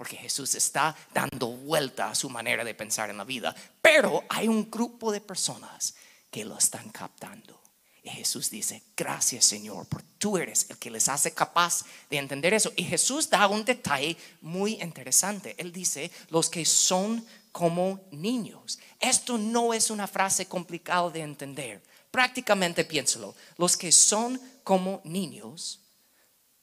porque 0.02 0.18
Jesús 0.18 0.56
está 0.56 0.96
dando 1.14 1.50
vuelta 1.50 2.10
a 2.10 2.16
su 2.16 2.28
manera 2.28 2.64
de 2.64 2.74
pensar 2.74 3.12
en 3.12 3.18
la 3.18 3.24
vida. 3.24 3.56
Pero 3.84 4.24
hay 4.30 4.48
un 4.48 4.72
grupo 4.72 5.12
de 5.12 5.22
personas 5.22 5.94
que 6.32 6.44
lo 6.44 6.58
están 6.58 6.90
captando. 6.90 7.62
Y 8.02 8.10
Jesús 8.10 8.50
dice, 8.50 8.82
gracias 8.98 9.46
Señor, 9.46 9.86
porque 9.86 10.08
tú 10.18 10.40
eres 10.40 10.66
el 10.72 10.80
que 10.80 10.90
les 10.90 11.08
hace 11.08 11.36
capaz 11.36 11.86
de 12.10 12.18
entender 12.18 12.52
eso. 12.52 12.74
Y 12.76 12.84
Jesús 12.84 13.30
da 13.30 13.48
un 13.48 13.64
detalle 13.64 14.18
muy 14.42 14.82
interesante. 14.82 15.54
Él 15.60 15.72
dice, 15.72 16.10
los 16.30 16.50
que 16.50 16.66
son 16.66 17.24
como 17.52 18.02
niños. 18.10 18.80
Esto 19.00 19.38
no 19.38 19.72
es 19.72 19.92
una 19.92 20.08
frase 20.08 20.48
complicada 20.48 21.12
de 21.12 21.22
entender. 21.22 21.84
Prácticamente 22.10 22.86
piénsalo. 22.86 23.36
Los 23.56 23.78
que 23.78 23.92
son 23.92 24.42
como 24.64 25.00
niños 25.04 25.80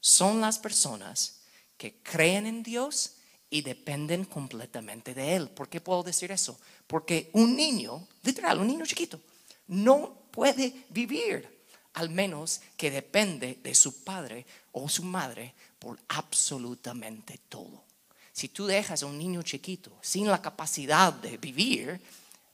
son 0.01 0.41
las 0.41 0.59
personas 0.59 1.39
que 1.77 2.03
creen 2.03 2.45
en 2.45 2.63
Dios 2.63 3.13
y 3.49 3.61
dependen 3.61 4.25
completamente 4.25 5.13
de 5.13 5.35
Él. 5.35 5.49
¿Por 5.49 5.69
qué 5.69 5.81
puedo 5.81 6.03
decir 6.03 6.31
eso? 6.31 6.59
Porque 6.87 7.29
un 7.33 7.55
niño, 7.55 8.07
literal, 8.23 8.59
un 8.59 8.67
niño 8.67 8.85
chiquito, 8.85 9.19
no 9.67 10.13
puede 10.31 10.85
vivir 10.89 11.59
al 11.93 12.09
menos 12.09 12.61
que 12.77 12.91
depende 12.91 13.59
de 13.61 13.75
su 13.75 14.03
padre 14.03 14.45
o 14.71 14.87
su 14.87 15.03
madre 15.03 15.53
por 15.79 15.99
absolutamente 16.07 17.39
todo. 17.49 17.83
Si 18.31 18.47
tú 18.49 18.67
dejas 18.67 19.03
a 19.03 19.05
un 19.05 19.17
niño 19.17 19.41
chiquito 19.41 19.91
sin 20.01 20.27
la 20.27 20.41
capacidad 20.41 21.11
de 21.11 21.37
vivir, 21.37 21.99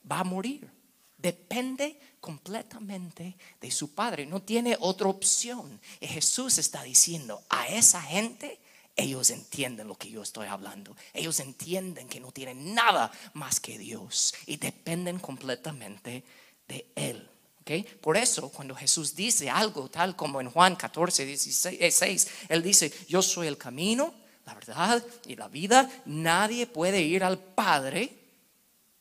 va 0.10 0.20
a 0.20 0.24
morir 0.24 0.70
depende 1.26 2.00
completamente 2.20 3.36
de 3.60 3.72
su 3.72 3.96
Padre, 3.96 4.28
no 4.28 4.44
tiene 4.44 4.78
otra 4.80 5.08
opción. 5.08 5.82
Y 6.00 6.06
Jesús 6.06 6.60
está 6.60 6.84
diciendo 6.84 7.42
a 7.50 7.68
esa 7.68 8.00
gente, 8.00 8.60
ellos 8.96 9.30
entienden 9.30 9.88
lo 9.88 9.96
que 9.96 10.10
yo 10.10 10.22
estoy 10.22 10.48
hablando. 10.48 10.96
Ellos 11.14 11.40
entienden 11.40 12.08
que 12.08 12.20
no 12.20 12.32
tienen 12.32 12.74
nada 12.74 13.12
más 13.34 13.60
que 13.60 13.78
Dios 13.78 14.34
y 14.46 14.58
dependen 14.58 15.20
completamente 15.20 16.24
de 16.68 16.86
Él. 16.96 17.30
¿Okay? 17.62 17.84
Por 17.84 18.16
eso, 18.16 18.50
cuando 18.50 18.76
Jesús 18.76 19.16
dice 19.16 19.50
algo 19.50 19.90
tal 19.90 20.16
como 20.16 20.40
en 20.40 20.50
Juan 20.50 20.76
14, 20.76 21.26
16, 21.26 22.28
Él 22.48 22.62
dice, 22.62 22.94
yo 23.08 23.22
soy 23.22 23.48
el 23.48 23.58
camino, 23.58 24.14
la 24.46 24.54
verdad 24.54 25.04
y 25.26 25.36
la 25.36 25.48
vida. 25.48 25.90
Nadie 26.06 26.68
puede 26.68 27.02
ir 27.02 27.24
al 27.24 27.40
Padre 27.40 28.26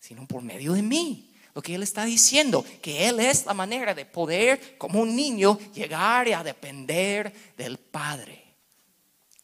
sino 0.04 0.26
por 0.26 0.42
medio 0.42 0.74
de 0.74 0.82
mí. 0.82 1.30
Lo 1.54 1.62
que 1.62 1.74
Él 1.74 1.82
está 1.82 2.04
diciendo, 2.04 2.62
que 2.82 3.08
Él 3.08 3.20
es 3.20 3.46
la 3.46 3.54
manera 3.54 3.94
de 3.94 4.04
poder, 4.04 4.76
como 4.76 5.00
un 5.00 5.16
niño, 5.16 5.58
llegar 5.72 6.28
a 6.28 6.44
depender 6.44 7.32
del 7.56 7.78
Padre. 7.78 8.43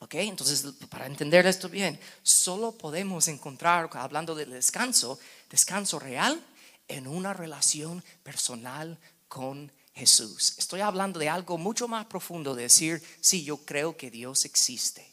¿Ok? 0.01 0.15
Entonces, 0.15 0.65
para 0.89 1.07
entender 1.07 1.47
esto 1.47 1.69
bien, 1.69 2.01
solo 2.23 2.73
podemos 2.73 3.29
encontrar, 3.29 3.89
hablando 3.93 4.35
del 4.35 4.51
descanso, 4.51 5.19
descanso 5.51 5.99
real 5.99 6.43
en 6.89 7.07
una 7.07 7.35
relación 7.35 8.03
personal 8.23 8.99
con 9.29 9.71
Jesús. 9.93 10.55
Estoy 10.57 10.81
hablando 10.81 11.21
de 11.21 11.29
algo 11.29 11.59
mucho 11.59 11.87
más 11.87 12.07
profundo, 12.07 12.55
de 12.55 12.63
decir, 12.65 13.03
sí, 13.21 13.45
yo 13.45 13.59
creo 13.59 13.95
que 13.97 14.11
Dios 14.11 14.47
existe. 14.47 15.07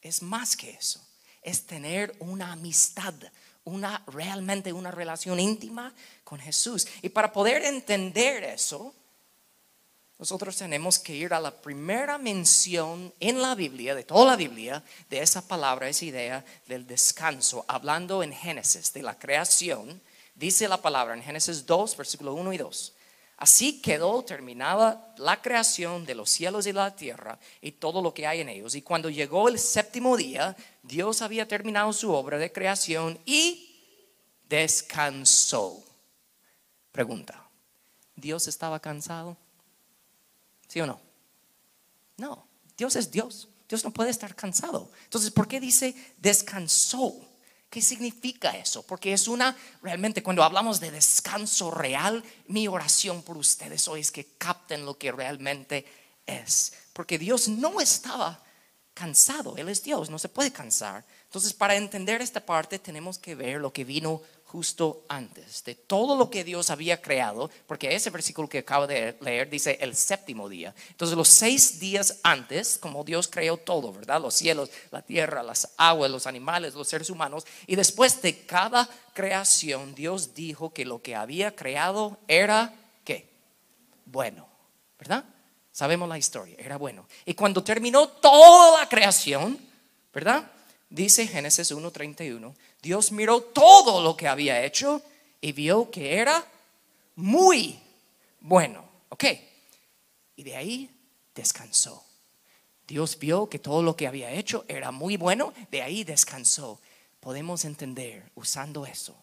Es 0.00 0.22
más 0.22 0.56
que 0.56 0.70
eso, 0.70 1.04
es 1.42 1.66
tener 1.66 2.14
una 2.20 2.52
amistad, 2.52 3.14
una 3.64 4.04
realmente 4.06 4.72
una 4.72 4.92
relación 4.92 5.40
íntima 5.40 5.92
con 6.22 6.38
Jesús. 6.38 6.86
Y 7.02 7.08
para 7.08 7.32
poder 7.32 7.64
entender 7.64 8.44
eso, 8.44 8.94
nosotros 10.22 10.56
tenemos 10.56 11.00
que 11.00 11.16
ir 11.16 11.34
a 11.34 11.40
la 11.40 11.50
primera 11.50 12.16
mención 12.16 13.12
en 13.18 13.42
la 13.42 13.56
Biblia, 13.56 13.92
de 13.92 14.04
toda 14.04 14.24
la 14.24 14.36
Biblia, 14.36 14.80
de 15.10 15.20
esa 15.20 15.48
palabra, 15.48 15.88
esa 15.88 16.04
idea 16.04 16.44
del 16.68 16.86
descanso, 16.86 17.64
hablando 17.66 18.22
en 18.22 18.32
Génesis, 18.32 18.92
de 18.92 19.02
la 19.02 19.18
creación. 19.18 20.00
Dice 20.36 20.68
la 20.68 20.80
palabra 20.80 21.14
en 21.14 21.24
Génesis 21.24 21.66
2, 21.66 21.96
versículo 21.96 22.34
1 22.34 22.52
y 22.52 22.58
2. 22.58 22.94
Así 23.38 23.82
quedó 23.82 24.22
terminada 24.22 25.12
la 25.16 25.42
creación 25.42 26.06
de 26.06 26.14
los 26.14 26.30
cielos 26.30 26.68
y 26.68 26.72
la 26.72 26.94
tierra 26.94 27.36
y 27.60 27.72
todo 27.72 28.00
lo 28.00 28.14
que 28.14 28.24
hay 28.24 28.42
en 28.42 28.48
ellos. 28.48 28.76
Y 28.76 28.82
cuando 28.82 29.10
llegó 29.10 29.48
el 29.48 29.58
séptimo 29.58 30.16
día, 30.16 30.56
Dios 30.84 31.20
había 31.20 31.48
terminado 31.48 31.92
su 31.92 32.12
obra 32.12 32.38
de 32.38 32.52
creación 32.52 33.18
y 33.26 33.74
descansó. 34.48 35.82
Pregunta, 36.92 37.44
¿Dios 38.14 38.46
estaba 38.46 38.78
cansado? 38.78 39.36
¿Sí 40.72 40.80
o 40.80 40.86
no? 40.86 40.98
No, 42.16 42.48
Dios 42.78 42.96
es 42.96 43.10
Dios. 43.10 43.46
Dios 43.68 43.84
no 43.84 43.90
puede 43.90 44.08
estar 44.08 44.34
cansado. 44.34 44.90
Entonces, 45.04 45.30
¿por 45.30 45.46
qué 45.46 45.60
dice 45.60 45.94
descansó? 46.16 47.14
¿Qué 47.68 47.82
significa 47.82 48.56
eso? 48.56 48.82
Porque 48.82 49.12
es 49.12 49.28
una, 49.28 49.54
realmente 49.82 50.22
cuando 50.22 50.42
hablamos 50.42 50.80
de 50.80 50.90
descanso 50.90 51.70
real, 51.70 52.24
mi 52.46 52.68
oración 52.68 53.20
por 53.20 53.36
ustedes 53.36 53.86
hoy 53.86 54.00
es 54.00 54.10
que 54.10 54.24
capten 54.38 54.86
lo 54.86 54.96
que 54.96 55.12
realmente 55.12 55.84
es. 56.24 56.72
Porque 56.94 57.18
Dios 57.18 57.48
no 57.48 57.78
estaba 57.78 58.42
cansado, 58.94 59.58
Él 59.58 59.68
es 59.68 59.82
Dios, 59.82 60.08
no 60.08 60.18
se 60.18 60.30
puede 60.30 60.52
cansar. 60.52 61.04
Entonces, 61.24 61.52
para 61.52 61.76
entender 61.76 62.22
esta 62.22 62.46
parte 62.46 62.78
tenemos 62.78 63.18
que 63.18 63.34
ver 63.34 63.60
lo 63.60 63.74
que 63.74 63.84
vino 63.84 64.22
justo 64.52 65.06
antes 65.08 65.64
de 65.64 65.74
todo 65.74 66.14
lo 66.14 66.28
que 66.28 66.44
Dios 66.44 66.68
había 66.68 67.00
creado, 67.00 67.50
porque 67.66 67.94
ese 67.94 68.10
versículo 68.10 68.50
que 68.50 68.58
acabo 68.58 68.86
de 68.86 69.16
leer 69.22 69.48
dice 69.48 69.78
el 69.80 69.96
séptimo 69.96 70.46
día. 70.46 70.74
Entonces, 70.90 71.16
los 71.16 71.28
seis 71.28 71.80
días 71.80 72.20
antes, 72.22 72.76
como 72.76 73.02
Dios 73.02 73.28
creó 73.28 73.56
todo, 73.56 73.94
¿verdad? 73.94 74.20
Los 74.20 74.34
cielos, 74.34 74.70
la 74.90 75.00
tierra, 75.00 75.42
las 75.42 75.72
aguas, 75.78 76.10
los 76.10 76.26
animales, 76.26 76.74
los 76.74 76.86
seres 76.86 77.08
humanos, 77.08 77.46
y 77.66 77.76
después 77.76 78.20
de 78.20 78.44
cada 78.44 78.86
creación, 79.14 79.94
Dios 79.94 80.34
dijo 80.34 80.74
que 80.74 80.84
lo 80.84 81.00
que 81.00 81.16
había 81.16 81.56
creado 81.56 82.18
era, 82.28 82.74
¿qué? 83.04 83.30
Bueno, 84.04 84.46
¿verdad? 84.98 85.24
Sabemos 85.72 86.06
la 86.10 86.18
historia, 86.18 86.56
era 86.58 86.76
bueno. 86.76 87.08
Y 87.24 87.32
cuando 87.32 87.64
terminó 87.64 88.06
toda 88.06 88.80
la 88.80 88.86
creación, 88.86 89.58
¿verdad? 90.12 90.44
Dice 90.90 91.26
Génesis 91.26 91.72
1:31, 91.72 92.54
Dios 92.82 93.12
miró 93.12 93.40
todo 93.40 94.02
lo 94.02 94.16
que 94.16 94.26
había 94.26 94.64
hecho 94.64 95.00
y 95.40 95.52
vio 95.52 95.90
que 95.90 96.16
era 96.16 96.44
muy 97.14 97.78
bueno. 98.40 98.84
¿Ok? 99.08 99.24
Y 100.36 100.42
de 100.42 100.56
ahí 100.56 100.90
descansó. 101.34 102.04
Dios 102.86 103.18
vio 103.18 103.48
que 103.48 103.60
todo 103.60 103.82
lo 103.82 103.96
que 103.96 104.08
había 104.08 104.32
hecho 104.32 104.64
era 104.66 104.90
muy 104.90 105.16
bueno, 105.16 105.54
de 105.70 105.82
ahí 105.82 106.02
descansó. 106.02 106.80
Podemos 107.20 107.64
entender 107.64 108.30
usando 108.34 108.84
eso. 108.84 109.14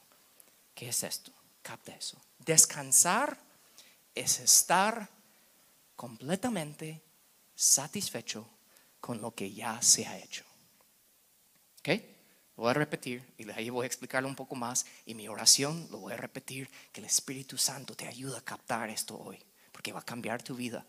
¿Qué 0.74 0.90
es 0.90 1.04
esto? 1.04 1.32
Capta 1.62 1.94
eso. 1.94 2.18
Descansar 2.40 3.38
es 4.16 4.40
estar 4.40 5.10
completamente 5.98 7.02
satisfecho 7.56 8.48
con 9.02 9.22
lo 9.22 9.36
que 9.36 9.52
ya 9.52 9.82
se 9.82 10.08
ha 10.08 10.18
hecho. 10.18 10.46
¿Ok? 11.80 12.19
Lo 12.60 12.64
voy 12.64 12.72
a 12.72 12.74
repetir 12.74 13.24
y 13.38 13.50
ahí 13.52 13.70
voy 13.70 13.86
a 13.86 13.88
explicarlo 13.88 14.28
un 14.28 14.36
poco 14.36 14.54
más. 14.54 14.86
Y 15.06 15.14
mi 15.14 15.30
oración 15.30 15.88
lo 15.92 16.00
voy 16.00 16.12
a 16.12 16.18
repetir, 16.18 16.70
que 16.92 17.00
el 17.00 17.06
Espíritu 17.06 17.58
Santo 17.58 17.96
te 17.96 18.06
ayude 18.06 18.38
a 18.38 18.42
captar 18.42 18.90
esto 18.90 19.18
hoy, 19.18 19.40
porque 19.72 19.94
va 19.94 20.02
a 20.02 20.06
cambiar 20.06 20.44
tu 20.44 20.56
vida. 20.56 20.86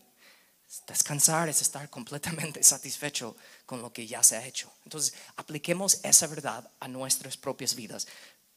Descansar 0.88 1.48
es 1.48 1.62
estar 1.62 1.88
completamente 1.88 2.60
satisfecho 2.64 3.36
con 3.66 3.80
lo 3.82 3.92
que 3.92 4.04
ya 4.04 4.20
se 4.24 4.36
ha 4.36 4.44
hecho. 4.44 4.72
Entonces, 4.82 5.14
apliquemos 5.36 6.00
esa 6.02 6.26
verdad 6.26 6.68
a 6.80 6.88
nuestras 6.88 7.36
propias 7.36 7.76
vidas. 7.76 8.08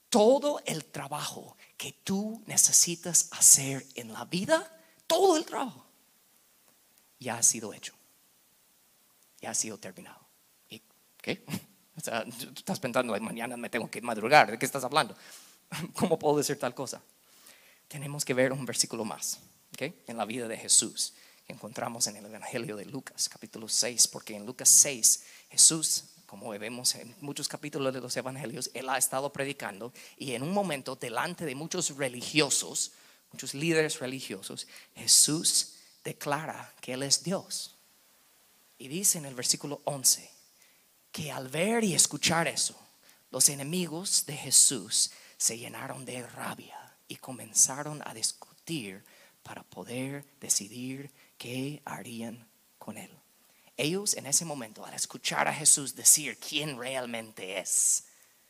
Todo 0.10 0.63
el 0.65 0.84
trabajo 0.84 1.55
que 1.77 1.91
tú 2.03 2.41
necesitas 2.48 3.27
hacer 3.29 3.86
en 3.93 4.12
la 4.12 4.25
vida, 4.25 4.75
todo 5.05 5.38
el 5.38 5.46
trabajo, 5.46 5.86
ya 7.20 7.38
ha 7.38 7.43
sido 7.43 7.75
hecho. 7.75 7.93
Ya 9.39 9.51
ha 9.51 9.53
sido 9.53 9.77
terminado. 9.77 10.25
¿Y 10.67 10.82
qué? 11.22 11.46
Sea, 12.03 12.25
tú 12.25 12.51
estás 12.57 12.81
pensando, 12.81 13.17
mañana 13.22 13.55
me 13.55 13.69
tengo 13.69 13.89
que 13.89 14.01
madrugar. 14.01 14.51
¿De 14.51 14.60
qué 14.60 14.65
estás 14.65 14.83
hablando? 14.83 15.15
¿Cómo 15.95 16.19
puedo 16.19 16.38
decir 16.38 16.60
tal 16.60 16.75
cosa? 16.75 17.01
Tenemos 17.88 18.25
que 18.25 18.33
ver 18.33 18.51
un 18.51 18.65
versículo 18.65 19.05
más 19.05 19.39
¿okay? 19.74 19.95
en 20.07 20.17
la 20.17 20.25
vida 20.25 20.50
de 20.50 20.57
Jesús 20.57 21.13
que 21.48 21.53
encontramos 21.53 22.07
en 22.07 22.17
el 22.17 22.25
Evangelio 22.25 22.75
de 22.75 22.83
Lucas, 22.86 23.29
capítulo 23.29 23.69
6, 23.69 24.10
porque 24.10 24.36
en 24.36 24.45
Lucas 24.45 24.69
6 24.81 25.24
Jesús, 25.50 26.03
como 26.25 26.50
vemos 26.50 26.93
en 26.95 27.15
muchos 27.22 27.48
capítulos 27.48 27.93
de 27.93 28.01
los 28.01 28.17
Evangelios, 28.17 28.69
Él 28.74 28.89
ha 28.89 28.98
estado 28.98 29.31
predicando 29.31 29.93
y 30.17 30.33
en 30.33 30.43
un 30.43 30.51
momento 30.51 30.98
delante 30.98 31.45
de 31.45 31.55
muchos 31.55 31.95
religiosos, 31.95 32.91
muchos 33.31 33.53
líderes 33.53 34.00
religiosos, 34.00 34.67
Jesús 34.93 35.75
declara 36.03 36.74
que 36.81 36.93
Él 36.93 37.03
es 37.03 37.24
Dios. 37.24 37.77
Y 38.77 38.89
dice 38.89 39.19
en 39.19 39.25
el 39.25 39.36
versículo 39.36 39.81
11 39.86 40.33
que 41.13 41.32
al 41.32 41.48
ver 41.48 41.86
y 41.86 41.93
escuchar 41.93 42.50
eso, 42.50 42.75
los 43.32 43.48
enemigos 43.48 44.25
de 44.25 44.36
Jesús 44.36 45.12
se 45.38 45.58
llenaron 45.58 46.03
de 46.03 46.27
rabia 46.27 46.77
y 47.08 47.15
comenzaron 47.15 48.01
a 48.05 48.13
discutir 48.13 49.05
para 49.43 49.63
poder 49.63 50.25
decidir 50.41 51.10
qué 51.38 51.82
harían 51.86 52.46
con 52.77 52.98
Él. 52.98 53.12
Ellos 53.77 54.15
en 54.15 54.25
ese 54.25 54.43
momento, 54.43 54.86
al 54.86 54.93
escuchar 54.93 55.48
a 55.48 55.53
Jesús 55.53 55.96
decir 55.96 56.38
quién 56.38 56.77
realmente 56.77 57.58
es, 57.58 58.03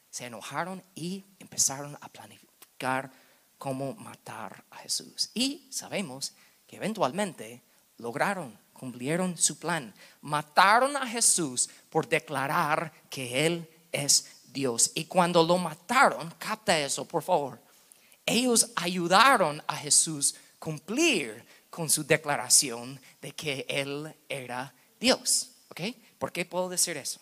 se 0.09 0.25
enojaron 0.25 0.83
y 0.95 1.23
empezaron 1.37 1.95
a 2.01 2.09
planificar 2.09 3.11
cómo 3.59 3.93
matar 3.93 4.63
a 4.71 4.77
Jesús. 4.77 5.29
Y 5.35 5.67
sabemos 5.69 6.33
eventualmente 6.75 7.61
lograron, 7.97 8.57
cumplieron 8.73 9.37
su 9.37 9.57
plan. 9.57 9.93
Mataron 10.21 10.97
a 10.97 11.07
Jesús 11.07 11.69
por 11.89 12.07
declarar 12.07 12.91
que 13.09 13.45
Él 13.45 13.69
es 13.91 14.25
Dios. 14.45 14.91
Y 14.95 15.05
cuando 15.05 15.43
lo 15.43 15.57
mataron, 15.57 16.33
capta 16.37 16.77
eso, 16.77 17.05
por 17.05 17.23
favor. 17.23 17.61
Ellos 18.25 18.69
ayudaron 18.75 19.61
a 19.67 19.75
Jesús 19.75 20.35
cumplir 20.59 21.45
con 21.69 21.89
su 21.89 22.05
declaración 22.05 22.99
de 23.21 23.31
que 23.31 23.65
Él 23.67 24.13
era 24.29 24.73
Dios. 24.99 25.51
¿Ok? 25.69 25.81
¿Por 26.19 26.31
qué 26.31 26.45
puedo 26.45 26.69
decir 26.69 26.97
eso? 26.97 27.19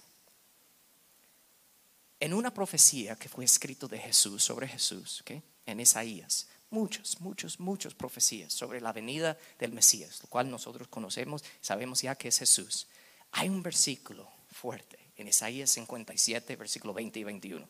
En 2.19 2.33
una 2.33 2.53
profecía 2.53 3.15
que 3.15 3.29
fue 3.29 3.45
escrito 3.45 3.87
de 3.87 3.97
Jesús, 3.97 4.43
sobre 4.43 4.67
Jesús, 4.67 5.21
¿ok? 5.21 5.41
en 5.65 5.79
Isaías, 5.79 6.47
muchos, 6.71 7.21
muchos, 7.21 7.59
muchos 7.59 7.93
profecías 7.93 8.51
sobre 8.51 8.81
la 8.81 8.93
venida 8.93 9.37
del 9.59 9.73
Mesías, 9.73 10.19
lo 10.23 10.29
cual 10.29 10.49
nosotros 10.49 10.87
conocemos, 10.87 11.43
sabemos 11.61 12.01
ya 12.01 12.15
que 12.15 12.29
es 12.29 12.39
Jesús. 12.39 12.87
Hay 13.33 13.49
un 13.49 13.61
versículo 13.61 14.27
fuerte 14.49 14.97
en 15.17 15.27
Isaías 15.27 15.69
57, 15.69 16.55
versículo 16.55 16.93
20 16.93 17.19
y 17.19 17.23
21. 17.23 17.69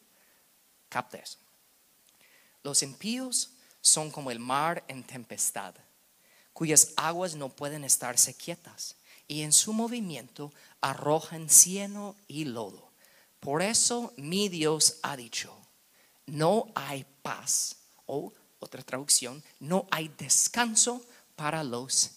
Capta 0.87 1.17
eso. 1.17 1.37
Los 2.63 2.83
impíos 2.83 3.51
son 3.81 4.11
como 4.11 4.31
el 4.31 4.39
mar 4.39 4.83
en 4.87 5.03
tempestad, 5.03 5.73
cuyas 6.53 6.93
aguas 6.95 7.35
no 7.35 7.49
pueden 7.49 7.83
estarse 7.83 8.35
quietas, 8.35 8.95
y 9.27 9.41
en 9.41 9.53
su 9.53 9.73
movimiento 9.73 10.53
arrojan 10.81 11.49
cieno 11.49 12.15
y 12.27 12.45
lodo. 12.45 12.91
Por 13.39 13.61
eso 13.61 14.13
mi 14.17 14.49
Dios 14.49 14.99
ha 15.01 15.17
dicho, 15.17 15.57
no 16.27 16.71
hay 16.75 17.05
paz, 17.23 17.77
o 18.05 18.33
otra 18.61 18.81
traducción, 18.83 19.43
no 19.59 19.87
hay 19.91 20.09
descanso 20.17 21.03
para 21.35 21.63
los 21.63 22.11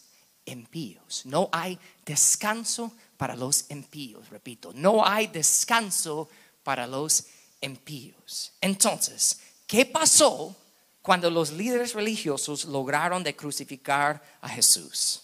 impíos. 0.44 1.22
No 1.24 1.48
hay 1.52 1.78
descanso 2.04 2.92
para 3.16 3.34
los 3.34 3.70
impíos, 3.70 4.28
repito, 4.28 4.72
no 4.74 5.04
hay 5.04 5.26
descanso 5.28 6.28
para 6.62 6.86
los 6.86 7.24
impíos. 7.60 8.52
Entonces, 8.60 9.40
¿qué 9.66 9.86
pasó 9.86 10.54
cuando 11.00 11.30
los 11.30 11.50
líderes 11.50 11.94
religiosos 11.94 12.64
lograron 12.66 13.22
de 13.22 13.34
crucificar 13.34 14.22
a 14.40 14.48
Jesús? 14.48 15.22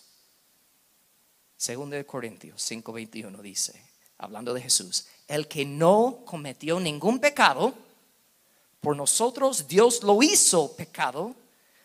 Segundo 1.57 1.97
de 1.97 2.07
Corintios 2.07 2.63
5:21 2.71 3.43
dice, 3.43 3.85
hablando 4.17 4.55
de 4.55 4.63
Jesús, 4.63 5.07
el 5.29 5.47
que 5.47 5.67
no 5.67 6.23
cometió 6.25 6.81
ningún 6.81 7.19
pecado, 7.19 7.75
por 8.81 8.97
nosotros 8.97 9.69
Dios 9.69 10.03
lo 10.03 10.23
hizo 10.23 10.73
pecado 10.77 11.35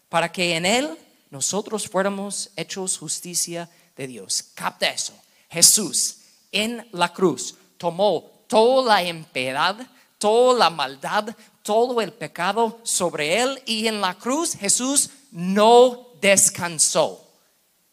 para 0.10 0.32
que 0.32 0.56
en 0.56 0.66
él 0.66 0.98
nosotros 1.30 1.88
fuéramos 1.88 2.50
hechos 2.56 2.98
justicia 2.98 3.70
de 3.96 4.08
Dios. 4.08 4.44
Capta 4.54 4.90
eso. 4.90 5.14
Jesús 5.50 6.18
en 6.52 6.88
la 6.92 7.12
cruz 7.12 7.56
tomó 7.78 8.32
toda 8.48 8.96
la 8.96 9.04
impiedad, 9.04 9.76
toda 10.18 10.58
la 10.58 10.70
maldad, 10.70 11.36
todo 11.62 12.00
el 12.02 12.14
pecado 12.14 12.80
sobre 12.84 13.42
él 13.42 13.62
y 13.66 13.88
en 13.88 14.00
la 14.00 14.14
cruz 14.14 14.54
Jesús 14.56 15.10
no 15.32 16.08
descansó. 16.22 17.22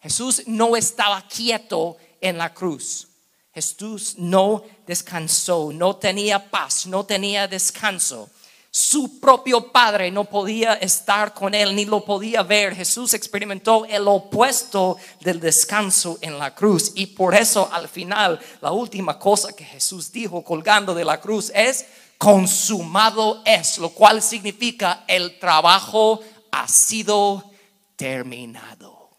Jesús 0.01 0.43
no 0.47 0.77
estaba 0.77 1.27
quieto 1.27 1.97
en 2.21 2.39
la 2.39 2.53
cruz. 2.53 3.09
Jesús 3.55 4.15
no 4.17 4.63
descansó, 4.87 5.71
no 5.73 5.97
tenía 5.97 6.51
paz, 6.51 6.87
no 6.87 7.05
tenía 7.05 7.47
descanso. 7.47 8.31
Su 8.75 9.21
propio 9.21 9.71
padre 9.71 10.11
no 10.11 10.25
podía 10.25 10.73
estar 10.73 11.35
con 11.35 11.55
él 11.55 11.77
ni 11.77 11.85
lo 11.85 12.03
podía 12.07 12.43
ver. 12.43 12.75
Jesús 12.75 13.13
experimentó 13.13 13.85
el 13.85 14.09
opuesto 14.09 14.97
del 15.21 15.41
descanso 15.41 16.19
en 16.23 16.39
la 16.39 16.55
cruz. 16.55 16.93
Y 16.95 17.09
por 17.09 17.35
eso 17.35 17.69
al 17.71 17.87
final 17.87 18.41
la 18.63 18.73
última 18.73 19.19
cosa 19.19 19.53
que 19.53 19.67
Jesús 19.67 20.11
dijo 20.11 20.43
colgando 20.43 20.95
de 20.95 21.05
la 21.05 21.21
cruz 21.21 21.53
es, 21.55 21.85
consumado 22.17 23.43
es, 23.45 23.77
lo 23.77 23.91
cual 23.91 24.23
significa 24.23 25.05
el 25.07 25.39
trabajo 25.39 26.21
ha 26.51 26.67
sido 26.67 27.53
terminado. 27.95 29.11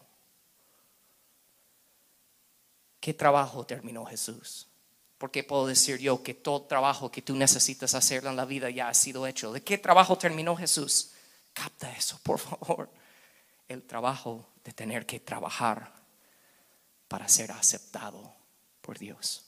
¿Qué 2.98 3.14
trabajo 3.14 3.64
terminó 3.64 4.04
Jesús? 4.04 4.66
Porque 5.24 5.42
puedo 5.42 5.66
decir 5.66 5.96
yo 6.00 6.22
que 6.22 6.34
todo 6.34 6.64
trabajo 6.64 7.10
que 7.10 7.22
tú 7.22 7.34
necesitas 7.34 7.94
hacer 7.94 8.26
en 8.26 8.36
la 8.36 8.44
vida 8.44 8.68
ya 8.68 8.88
ha 8.88 8.92
sido 8.92 9.26
hecho. 9.26 9.54
¿De 9.54 9.62
qué 9.62 9.78
trabajo 9.78 10.18
terminó 10.18 10.54
Jesús? 10.54 11.12
Capta 11.54 11.90
eso, 11.92 12.20
por 12.22 12.38
favor. 12.38 12.90
El 13.66 13.84
trabajo 13.84 14.46
de 14.62 14.74
tener 14.74 15.06
que 15.06 15.20
trabajar 15.20 15.90
para 17.08 17.26
ser 17.26 17.52
aceptado 17.52 18.34
por 18.82 18.98
Dios. 18.98 19.46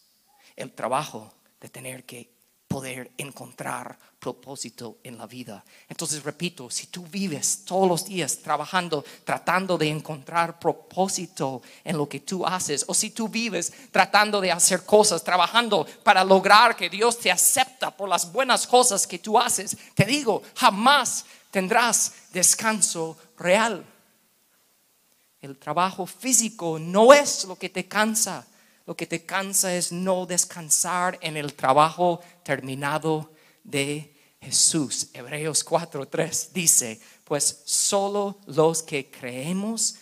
El 0.57 0.73
trabajo 0.73 1.35
de 1.61 1.69
tener 1.69 2.07
que 2.07 2.31
poder 2.69 3.13
encontrar 3.17 3.99
propósito 4.19 4.99
en 5.05 5.19
la 5.19 5.27
vida. 5.27 5.65
Entonces, 5.89 6.23
repito, 6.25 6.69
si 6.69 6.89
tú 6.89 7.07
vives 7.07 7.65
todos 7.65 7.89
los 7.89 8.05
días 8.05 8.39
trabajando, 8.39 9.05
tratando 9.25 9.79
de 9.79 9.89
encontrar 9.89 10.59
propósito 10.59 11.63
en 11.85 11.97
lo 11.97 12.09
que 12.09 12.21
tú 12.21 12.45
haces, 12.45 12.85
o 12.89 12.95
si 12.95 13.11
tú 13.11 13.29
vives 13.29 13.73
tratando 13.93 14.41
de 14.41 14.51
hacer 14.51 14.85
cosas, 14.85 15.23
trabajando 15.23 15.87
para 16.03 16.25
lograr 16.25 16.75
que 16.75 16.91
Dios 16.91 17.19
te 17.19 17.31
acepta 17.31 17.97
por 17.97 18.09
las 18.09 18.33
buenas 18.33 18.67
cosas 18.67 19.07
que 19.07 19.21
tú 19.21 19.39
haces, 19.39 19.77
te 19.95 20.05
digo, 20.05 20.43
jamás 20.57 21.25
tendrás 21.51 22.13
descanso 22.33 23.17
real. 23.39 23.85
El 25.41 25.57
trabajo 25.57 26.05
físico 26.07 26.79
no 26.81 27.13
es 27.13 27.45
lo 27.45 27.57
que 27.57 27.69
te 27.69 27.87
cansa 27.87 28.45
lo 28.87 28.97
que 28.97 29.07
te 29.07 29.27
cansa 29.27 29.75
es 29.75 29.91
no 29.91 30.27
descansar 30.27 31.19
en 31.21 31.37
el 31.37 31.55
trabajo 31.55 32.21
terminado 32.45 33.33
de 33.65 34.15
Jesús. 34.41 35.09
Hebreos 35.13 35.67
4:3 35.67 36.53
dice, 36.53 37.01
pues 37.25 37.63
solo 37.65 38.39
los 38.47 38.85
que 38.85 39.11
creemos 39.11 39.97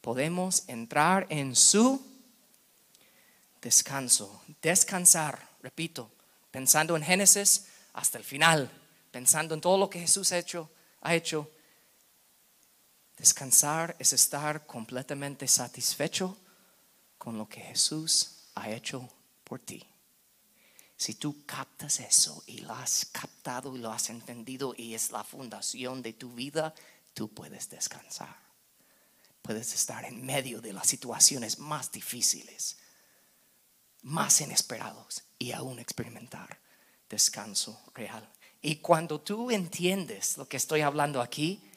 podemos 0.00 0.62
entrar 0.68 1.26
en 1.28 1.56
su 1.56 2.00
descanso. 3.60 4.42
Descansar, 4.62 5.48
repito, 5.60 6.08
pensando 6.52 6.96
en 6.96 7.02
Génesis 7.02 7.66
hasta 7.92 8.16
el 8.16 8.24
final, 8.24 8.70
pensando 9.10 9.54
en 9.54 9.60
todo 9.60 9.76
lo 9.76 9.90
que 9.90 9.98
Jesús 9.98 10.30
ha 10.30 10.38
hecho, 10.38 10.70
ha 11.00 11.16
hecho. 11.16 11.50
Descansar 13.16 13.96
es 13.98 14.12
estar 14.12 14.66
completamente 14.66 15.48
satisfecho 15.48 16.36
con 17.20 17.36
lo 17.36 17.46
que 17.46 17.60
Jesús 17.60 18.46
ha 18.54 18.70
hecho 18.70 19.06
por 19.44 19.60
ti. 19.60 19.86
Si 20.96 21.14
tú 21.14 21.44
captas 21.44 22.00
eso 22.00 22.42
y 22.46 22.60
lo 22.60 22.72
has 22.72 23.04
captado 23.12 23.76
y 23.76 23.78
lo 23.78 23.92
has 23.92 24.08
entendido 24.08 24.74
y 24.74 24.94
es 24.94 25.12
la 25.12 25.22
fundación 25.22 26.00
de 26.00 26.14
tu 26.14 26.32
vida, 26.32 26.74
tú 27.12 27.28
puedes 27.28 27.68
descansar. 27.68 28.34
Puedes 29.42 29.74
estar 29.74 30.06
en 30.06 30.24
medio 30.24 30.62
de 30.62 30.72
las 30.72 30.86
situaciones 30.86 31.58
más 31.58 31.92
difíciles, 31.92 32.78
más 34.00 34.40
inesperados 34.40 35.22
y 35.38 35.52
aún 35.52 35.78
experimentar 35.78 36.58
descanso 37.10 37.82
real. 37.94 38.26
Y 38.62 38.76
cuando 38.76 39.20
tú 39.20 39.50
entiendes 39.50 40.38
lo 40.38 40.48
que 40.48 40.56
estoy 40.56 40.80
hablando 40.80 41.20
aquí, 41.20 41.69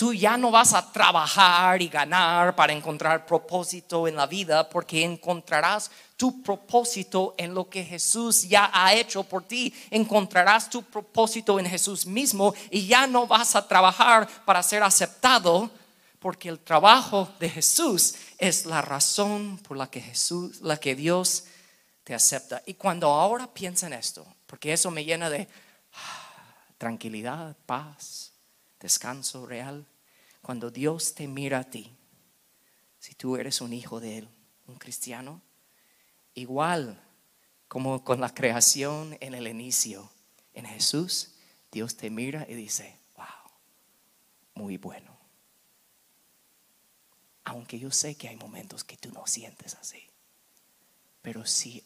tú 0.00 0.14
ya 0.14 0.38
no 0.38 0.50
vas 0.50 0.72
a 0.72 0.90
trabajar 0.90 1.82
y 1.82 1.88
ganar 1.88 2.56
para 2.56 2.72
encontrar 2.72 3.26
propósito 3.26 4.08
en 4.08 4.16
la 4.16 4.26
vida 4.26 4.66
porque 4.66 5.04
encontrarás 5.04 5.90
tu 6.16 6.42
propósito 6.42 7.34
en 7.36 7.52
lo 7.52 7.68
que 7.68 7.84
Jesús 7.84 8.48
ya 8.48 8.70
ha 8.72 8.94
hecho 8.94 9.24
por 9.24 9.42
ti. 9.42 9.74
Encontrarás 9.90 10.70
tu 10.70 10.82
propósito 10.82 11.60
en 11.60 11.66
Jesús 11.66 12.06
mismo 12.06 12.54
y 12.70 12.86
ya 12.86 13.06
no 13.06 13.26
vas 13.26 13.54
a 13.54 13.68
trabajar 13.68 14.26
para 14.46 14.62
ser 14.62 14.82
aceptado 14.82 15.70
porque 16.18 16.48
el 16.48 16.60
trabajo 16.60 17.28
de 17.38 17.50
Jesús 17.50 18.14
es 18.38 18.64
la 18.64 18.80
razón 18.80 19.58
por 19.58 19.76
la 19.76 19.90
que 19.90 20.00
Jesús, 20.00 20.62
la 20.62 20.78
que 20.78 20.94
Dios 20.94 21.44
te 22.04 22.14
acepta. 22.14 22.62
Y 22.64 22.72
cuando 22.72 23.08
ahora 23.08 23.52
piensa 23.52 23.86
en 23.86 23.92
esto, 23.92 24.26
porque 24.46 24.72
eso 24.72 24.90
me 24.90 25.04
llena 25.04 25.28
de 25.28 25.46
ah, 25.92 26.54
tranquilidad, 26.78 27.54
paz, 27.66 28.32
descanso 28.80 29.44
real, 29.44 29.84
cuando 30.42 30.70
Dios 30.70 31.14
te 31.14 31.26
mira 31.26 31.60
a 31.60 31.70
ti, 31.70 31.96
si 32.98 33.14
tú 33.14 33.36
eres 33.36 33.60
un 33.60 33.72
hijo 33.72 34.00
de 34.00 34.18
Él, 34.18 34.28
un 34.66 34.76
cristiano, 34.76 35.42
igual 36.34 37.02
como 37.68 38.04
con 38.04 38.20
la 38.20 38.34
creación 38.34 39.16
en 39.20 39.34
el 39.34 39.46
inicio, 39.46 40.10
en 40.54 40.66
Jesús, 40.66 41.32
Dios 41.70 41.96
te 41.96 42.10
mira 42.10 42.46
y 42.48 42.54
dice, 42.54 42.98
wow, 43.16 43.26
muy 44.54 44.76
bueno. 44.76 45.16
Aunque 47.44 47.78
yo 47.78 47.90
sé 47.90 48.16
que 48.16 48.28
hay 48.28 48.36
momentos 48.36 48.84
que 48.84 48.96
tú 48.96 49.10
no 49.12 49.26
sientes 49.26 49.74
así, 49.74 50.02
pero 51.22 51.46
si 51.46 51.84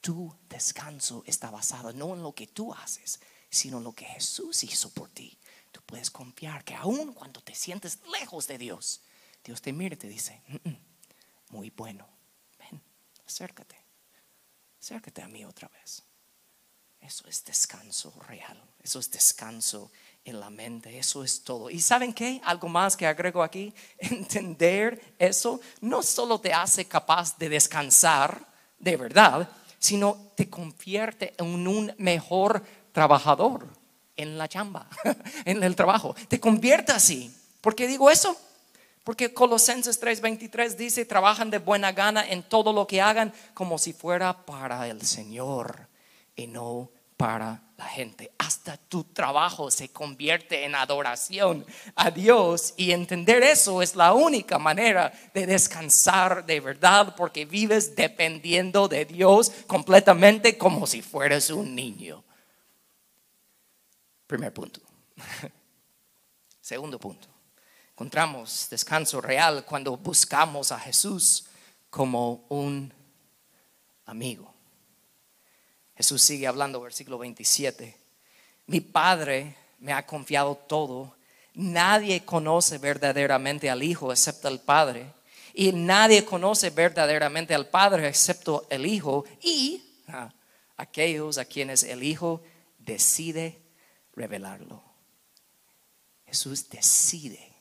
tu 0.00 0.36
descanso 0.48 1.22
está 1.26 1.50
basado 1.50 1.92
no 1.92 2.14
en 2.14 2.22
lo 2.22 2.34
que 2.34 2.46
tú 2.46 2.74
haces, 2.74 3.20
sino 3.48 3.78
en 3.78 3.84
lo 3.84 3.92
que 3.92 4.04
Jesús 4.04 4.62
hizo 4.64 4.90
por 4.90 5.08
ti, 5.08 5.38
tú 5.74 5.82
puedes 5.84 6.08
confiar 6.08 6.64
que 6.64 6.76
aun 6.76 7.12
cuando 7.12 7.40
te 7.40 7.52
sientes 7.52 7.98
lejos 8.20 8.46
de 8.46 8.58
Dios, 8.58 9.02
Dios 9.42 9.60
te 9.60 9.72
mira 9.72 9.94
y 9.94 9.98
te 9.98 10.06
dice, 10.06 10.40
mm, 10.46 10.68
mm, 10.68 10.78
muy 11.48 11.70
bueno, 11.70 12.06
ven, 12.60 12.80
acércate, 13.26 13.76
acércate 14.80 15.20
a 15.20 15.26
mí 15.26 15.44
otra 15.44 15.68
vez. 15.68 16.04
Eso 17.00 17.26
es 17.28 17.44
descanso 17.44 18.14
real, 18.28 18.56
eso 18.82 19.00
es 19.00 19.10
descanso 19.10 19.90
en 20.24 20.38
la 20.38 20.48
mente, 20.48 20.96
eso 20.96 21.24
es 21.24 21.42
todo. 21.42 21.68
¿Y 21.68 21.80
saben 21.80 22.14
qué? 22.14 22.40
Algo 22.44 22.68
más 22.68 22.96
que 22.96 23.06
agrego 23.06 23.42
aquí, 23.42 23.74
entender 23.98 25.16
eso 25.18 25.60
no 25.80 26.04
solo 26.04 26.40
te 26.40 26.54
hace 26.54 26.86
capaz 26.86 27.36
de 27.36 27.48
descansar 27.48 28.46
de 28.78 28.96
verdad, 28.96 29.50
sino 29.80 30.30
te 30.36 30.48
convierte 30.48 31.34
en 31.36 31.66
un 31.66 31.92
mejor 31.98 32.64
trabajador 32.92 33.83
en 34.16 34.38
la 34.38 34.48
chamba, 34.48 34.88
en 35.44 35.62
el 35.62 35.76
trabajo. 35.76 36.14
Te 36.28 36.40
convierte 36.40 36.92
así. 36.92 37.34
¿Por 37.60 37.74
qué 37.74 37.86
digo 37.86 38.10
eso? 38.10 38.36
Porque 39.04 39.34
Colosenses 39.34 40.00
3:23 40.00 40.76
dice, 40.76 41.04
trabajan 41.04 41.50
de 41.50 41.58
buena 41.58 41.92
gana 41.92 42.26
en 42.26 42.42
todo 42.42 42.72
lo 42.72 42.86
que 42.86 43.02
hagan 43.02 43.32
como 43.52 43.78
si 43.78 43.92
fuera 43.92 44.44
para 44.44 44.88
el 44.88 45.02
Señor 45.02 45.88
y 46.34 46.46
no 46.46 46.90
para 47.16 47.62
la 47.76 47.84
gente. 47.84 48.32
Hasta 48.38 48.76
tu 48.76 49.04
trabajo 49.04 49.70
se 49.70 49.90
convierte 49.90 50.64
en 50.64 50.74
adoración 50.74 51.64
a 51.96 52.10
Dios 52.10 52.74
y 52.76 52.92
entender 52.92 53.42
eso 53.42 53.82
es 53.82 53.94
la 53.94 54.14
única 54.14 54.58
manera 54.58 55.12
de 55.32 55.46
descansar 55.46 56.44
de 56.46 56.60
verdad 56.60 57.14
porque 57.16 57.44
vives 57.44 57.94
dependiendo 57.94 58.88
de 58.88 59.04
Dios 59.04 59.52
completamente 59.66 60.56
como 60.56 60.86
si 60.86 61.02
fueras 61.02 61.50
un 61.50 61.74
niño. 61.74 62.24
Primer 64.26 64.52
punto. 64.52 64.80
Segundo 66.60 66.98
punto. 66.98 67.28
Encontramos 67.90 68.68
descanso 68.70 69.20
real 69.20 69.64
cuando 69.64 69.96
buscamos 69.96 70.72
a 70.72 70.78
Jesús 70.80 71.46
como 71.90 72.44
un 72.48 72.92
amigo. 74.06 74.52
Jesús 75.94 76.22
sigue 76.22 76.46
hablando, 76.46 76.80
versículo 76.80 77.18
27. 77.18 77.96
Mi 78.66 78.80
Padre 78.80 79.56
me 79.78 79.92
ha 79.92 80.04
confiado 80.04 80.56
todo. 80.56 81.14
Nadie 81.52 82.24
conoce 82.24 82.78
verdaderamente 82.78 83.70
al 83.70 83.82
Hijo 83.82 84.10
excepto 84.10 84.48
el 84.48 84.58
Padre. 84.58 85.12
Y 85.52 85.70
nadie 85.70 86.24
conoce 86.24 86.70
verdaderamente 86.70 87.54
al 87.54 87.68
Padre 87.68 88.08
excepto 88.08 88.66
el 88.70 88.86
Hijo 88.86 89.24
y 89.40 89.84
aquellos 90.76 91.38
a 91.38 91.44
quienes 91.44 91.84
el 91.84 92.02
Hijo 92.02 92.42
decide 92.78 93.63
revelarlo. 94.14 94.82
Jesús 96.26 96.68
decide 96.68 97.54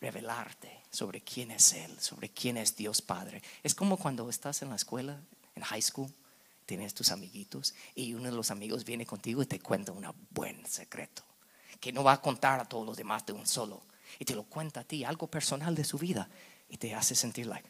revelarte 0.00 0.82
sobre 0.90 1.20
quién 1.20 1.50
es 1.50 1.72
Él, 1.72 1.98
sobre 2.00 2.30
quién 2.30 2.56
es 2.56 2.76
Dios 2.76 3.02
Padre. 3.02 3.42
Es 3.62 3.74
como 3.74 3.96
cuando 3.96 4.28
estás 4.30 4.62
en 4.62 4.70
la 4.70 4.76
escuela, 4.76 5.20
en 5.54 5.62
high 5.62 5.82
school, 5.82 6.12
tienes 6.66 6.94
tus 6.94 7.10
amiguitos 7.10 7.74
y 7.94 8.14
uno 8.14 8.24
de 8.30 8.36
los 8.36 8.50
amigos 8.50 8.84
viene 8.84 9.04
contigo 9.04 9.42
y 9.42 9.46
te 9.46 9.58
cuenta 9.58 9.92
un 9.92 10.06
buen 10.30 10.64
secreto 10.66 11.24
que 11.80 11.92
no 11.92 12.04
va 12.04 12.12
a 12.12 12.20
contar 12.20 12.60
a 12.60 12.64
todos 12.64 12.86
los 12.86 12.96
demás 12.96 13.26
de 13.26 13.32
un 13.32 13.46
solo 13.46 13.82
y 14.18 14.24
te 14.24 14.34
lo 14.34 14.44
cuenta 14.44 14.80
a 14.80 14.84
ti, 14.84 15.02
algo 15.02 15.26
personal 15.26 15.74
de 15.74 15.84
su 15.84 15.98
vida 15.98 16.28
y 16.68 16.76
te 16.76 16.94
hace 16.94 17.14
sentir 17.14 17.46
like, 17.46 17.68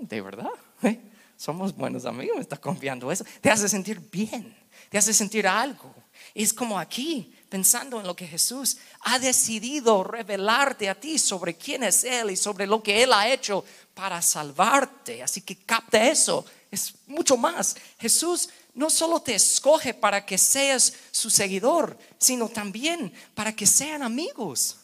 ¿de 0.00 0.20
verdad? 0.20 0.50
¿Eh? 0.82 1.00
Somos 1.38 1.76
buenos 1.76 2.04
amigos, 2.04 2.34
me 2.34 2.42
está 2.42 2.56
confiando 2.56 3.12
eso. 3.12 3.24
Te 3.40 3.48
hace 3.48 3.68
sentir 3.68 4.00
bien, 4.00 4.56
te 4.90 4.98
hace 4.98 5.14
sentir 5.14 5.46
algo. 5.46 5.94
Es 6.34 6.52
como 6.52 6.76
aquí, 6.76 7.32
pensando 7.48 8.00
en 8.00 8.08
lo 8.08 8.16
que 8.16 8.26
Jesús 8.26 8.76
ha 9.02 9.20
decidido 9.20 10.02
revelarte 10.02 10.88
a 10.88 10.98
ti 10.98 11.16
sobre 11.16 11.54
quién 11.54 11.84
es 11.84 12.02
Él 12.02 12.32
y 12.32 12.36
sobre 12.36 12.66
lo 12.66 12.82
que 12.82 13.04
Él 13.04 13.12
ha 13.12 13.28
hecho 13.32 13.64
para 13.94 14.20
salvarte. 14.20 15.22
Así 15.22 15.42
que 15.42 15.54
capta 15.54 16.08
eso. 16.08 16.44
Es 16.72 16.92
mucho 17.06 17.36
más. 17.36 17.76
Jesús 18.00 18.48
no 18.74 18.90
solo 18.90 19.22
te 19.22 19.36
escoge 19.36 19.94
para 19.94 20.26
que 20.26 20.38
seas 20.38 20.92
su 21.12 21.30
seguidor, 21.30 21.96
sino 22.18 22.48
también 22.48 23.12
para 23.36 23.54
que 23.54 23.64
sean 23.64 24.02
amigos. 24.02 24.76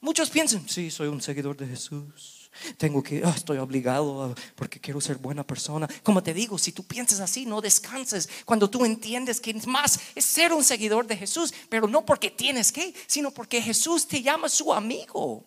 Muchos 0.00 0.30
piensan, 0.30 0.68
sí, 0.68 0.88
soy 0.88 1.08
un 1.08 1.20
seguidor 1.20 1.56
de 1.56 1.66
Jesús 1.66 2.39
tengo 2.76 3.02
que, 3.02 3.22
ah, 3.24 3.32
estoy 3.36 3.58
obligado 3.58 4.34
porque 4.54 4.80
quiero 4.80 5.00
ser 5.00 5.18
buena 5.18 5.46
persona. 5.46 5.88
Como 6.02 6.22
te 6.22 6.34
digo, 6.34 6.58
si 6.58 6.72
tú 6.72 6.84
piensas 6.84 7.20
así, 7.20 7.46
no 7.46 7.60
descanses 7.60 8.28
cuando 8.44 8.68
tú 8.68 8.84
entiendes 8.84 9.40
que 9.40 9.54
más 9.66 10.00
es 10.14 10.24
ser 10.24 10.52
un 10.52 10.64
seguidor 10.64 11.06
de 11.06 11.16
Jesús, 11.16 11.54
pero 11.68 11.86
no 11.86 12.04
porque 12.04 12.30
tienes 12.30 12.72
que, 12.72 12.94
sino 13.06 13.30
porque 13.30 13.62
Jesús 13.62 14.06
te 14.06 14.22
llama 14.22 14.48
su 14.48 14.72
amigo. 14.72 15.44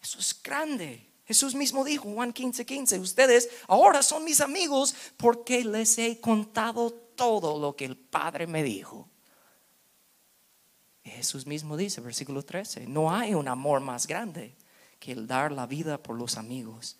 Eso 0.00 0.18
es 0.18 0.40
grande. 0.42 1.06
Jesús 1.26 1.54
mismo 1.54 1.84
dijo, 1.84 2.10
Juan 2.10 2.32
15, 2.32 2.64
15, 2.64 2.98
ustedes 3.00 3.50
ahora 3.66 4.02
son 4.02 4.24
mis 4.24 4.40
amigos 4.40 4.94
porque 5.18 5.62
les 5.62 5.98
he 5.98 6.20
contado 6.20 6.90
todo 6.90 7.58
lo 7.58 7.76
que 7.76 7.84
el 7.84 7.96
Padre 7.96 8.46
me 8.46 8.62
dijo. 8.62 9.08
Jesús 11.04 11.46
mismo 11.46 11.76
dice, 11.76 12.00
versículo 12.00 12.42
13, 12.42 12.86
no 12.86 13.12
hay 13.12 13.34
un 13.34 13.48
amor 13.48 13.80
más 13.80 14.06
grande 14.06 14.56
que 14.98 15.12
el 15.12 15.26
dar 15.26 15.52
la 15.52 15.66
vida 15.66 16.02
por 16.02 16.16
los 16.16 16.36
amigos. 16.36 16.96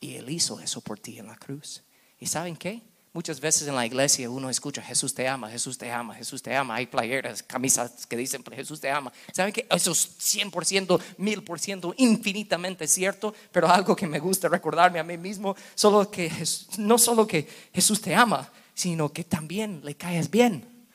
Y 0.00 0.14
Él 0.14 0.30
hizo 0.30 0.60
eso 0.60 0.80
por 0.80 0.98
ti 0.98 1.18
en 1.18 1.26
la 1.26 1.36
cruz. 1.36 1.82
¿Y 2.18 2.26
saben 2.26 2.56
qué? 2.56 2.82
Muchas 3.12 3.40
veces 3.40 3.66
en 3.66 3.74
la 3.74 3.86
iglesia 3.86 4.28
uno 4.30 4.50
escucha 4.50 4.82
Jesús 4.82 5.14
te 5.14 5.26
ama, 5.26 5.50
Jesús 5.50 5.78
te 5.78 5.90
ama, 5.90 6.14
Jesús 6.14 6.42
te 6.42 6.54
ama. 6.54 6.76
Hay 6.76 6.86
playeras, 6.86 7.42
camisas 7.42 8.06
que 8.06 8.16
dicen 8.16 8.44
Jesús 8.44 8.80
te 8.80 8.90
ama. 8.90 9.12
¿Saben 9.32 9.52
qué? 9.52 9.66
Eso 9.70 9.92
es 9.92 10.36
100%, 10.36 11.00
1000%, 11.18 11.94
infinitamente 11.96 12.86
cierto, 12.86 13.34
pero 13.50 13.68
algo 13.68 13.96
que 13.96 14.06
me 14.06 14.20
gusta 14.20 14.48
recordarme 14.48 15.00
a 15.00 15.04
mí 15.04 15.16
mismo, 15.16 15.56
solo 15.74 16.10
que 16.10 16.30
no 16.78 16.98
solo 16.98 17.26
que 17.26 17.48
Jesús 17.72 18.00
te 18.00 18.14
ama, 18.14 18.52
sino 18.74 19.12
que 19.12 19.24
también 19.24 19.80
le 19.82 19.96
caes 19.96 20.30
bien. 20.30 20.86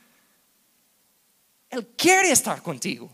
Él 1.69 1.88
quiere 1.97 2.32
estar 2.32 2.62
contigo. 2.62 3.12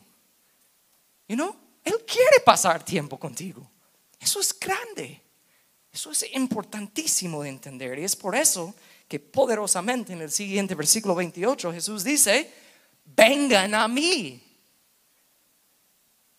You 1.28 1.36
know? 1.36 1.56
Él 1.90 2.06
quiere 2.06 2.40
pasar 2.46 2.86
tiempo 2.86 3.20
contigo. 3.20 3.68
Eso 4.20 4.40
es 4.40 4.58
grande. 4.58 5.22
Eso 5.92 6.12
es 6.12 6.24
importantísimo 6.34 7.42
de 7.42 7.50
entender. 7.50 7.98
Y 7.98 8.04
es 8.04 8.16
por 8.16 8.36
eso 8.36 8.76
que 9.08 9.20
poderosamente 9.20 10.14
en 10.14 10.22
el 10.22 10.32
siguiente 10.32 10.76
versículo 10.76 11.16
28 11.16 11.74
Jesús 11.74 12.04
dice, 12.04 12.54
vengan 13.04 13.74
a 13.74 13.88
mí. 13.88 14.44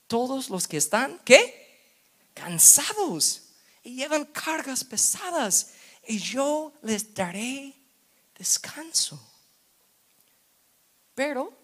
Todos 0.06 0.50
los 0.50 0.68
que 0.68 0.76
están, 0.76 1.20
¿qué? 1.24 1.80
Cansados 2.32 3.42
y 3.82 3.96
llevan 3.96 4.26
cargas 4.26 4.84
pesadas. 4.84 5.72
Y 6.06 6.18
yo 6.18 6.72
les 6.82 7.12
daré 7.12 7.74
descanso. 8.36 9.20
Pero 11.14 11.59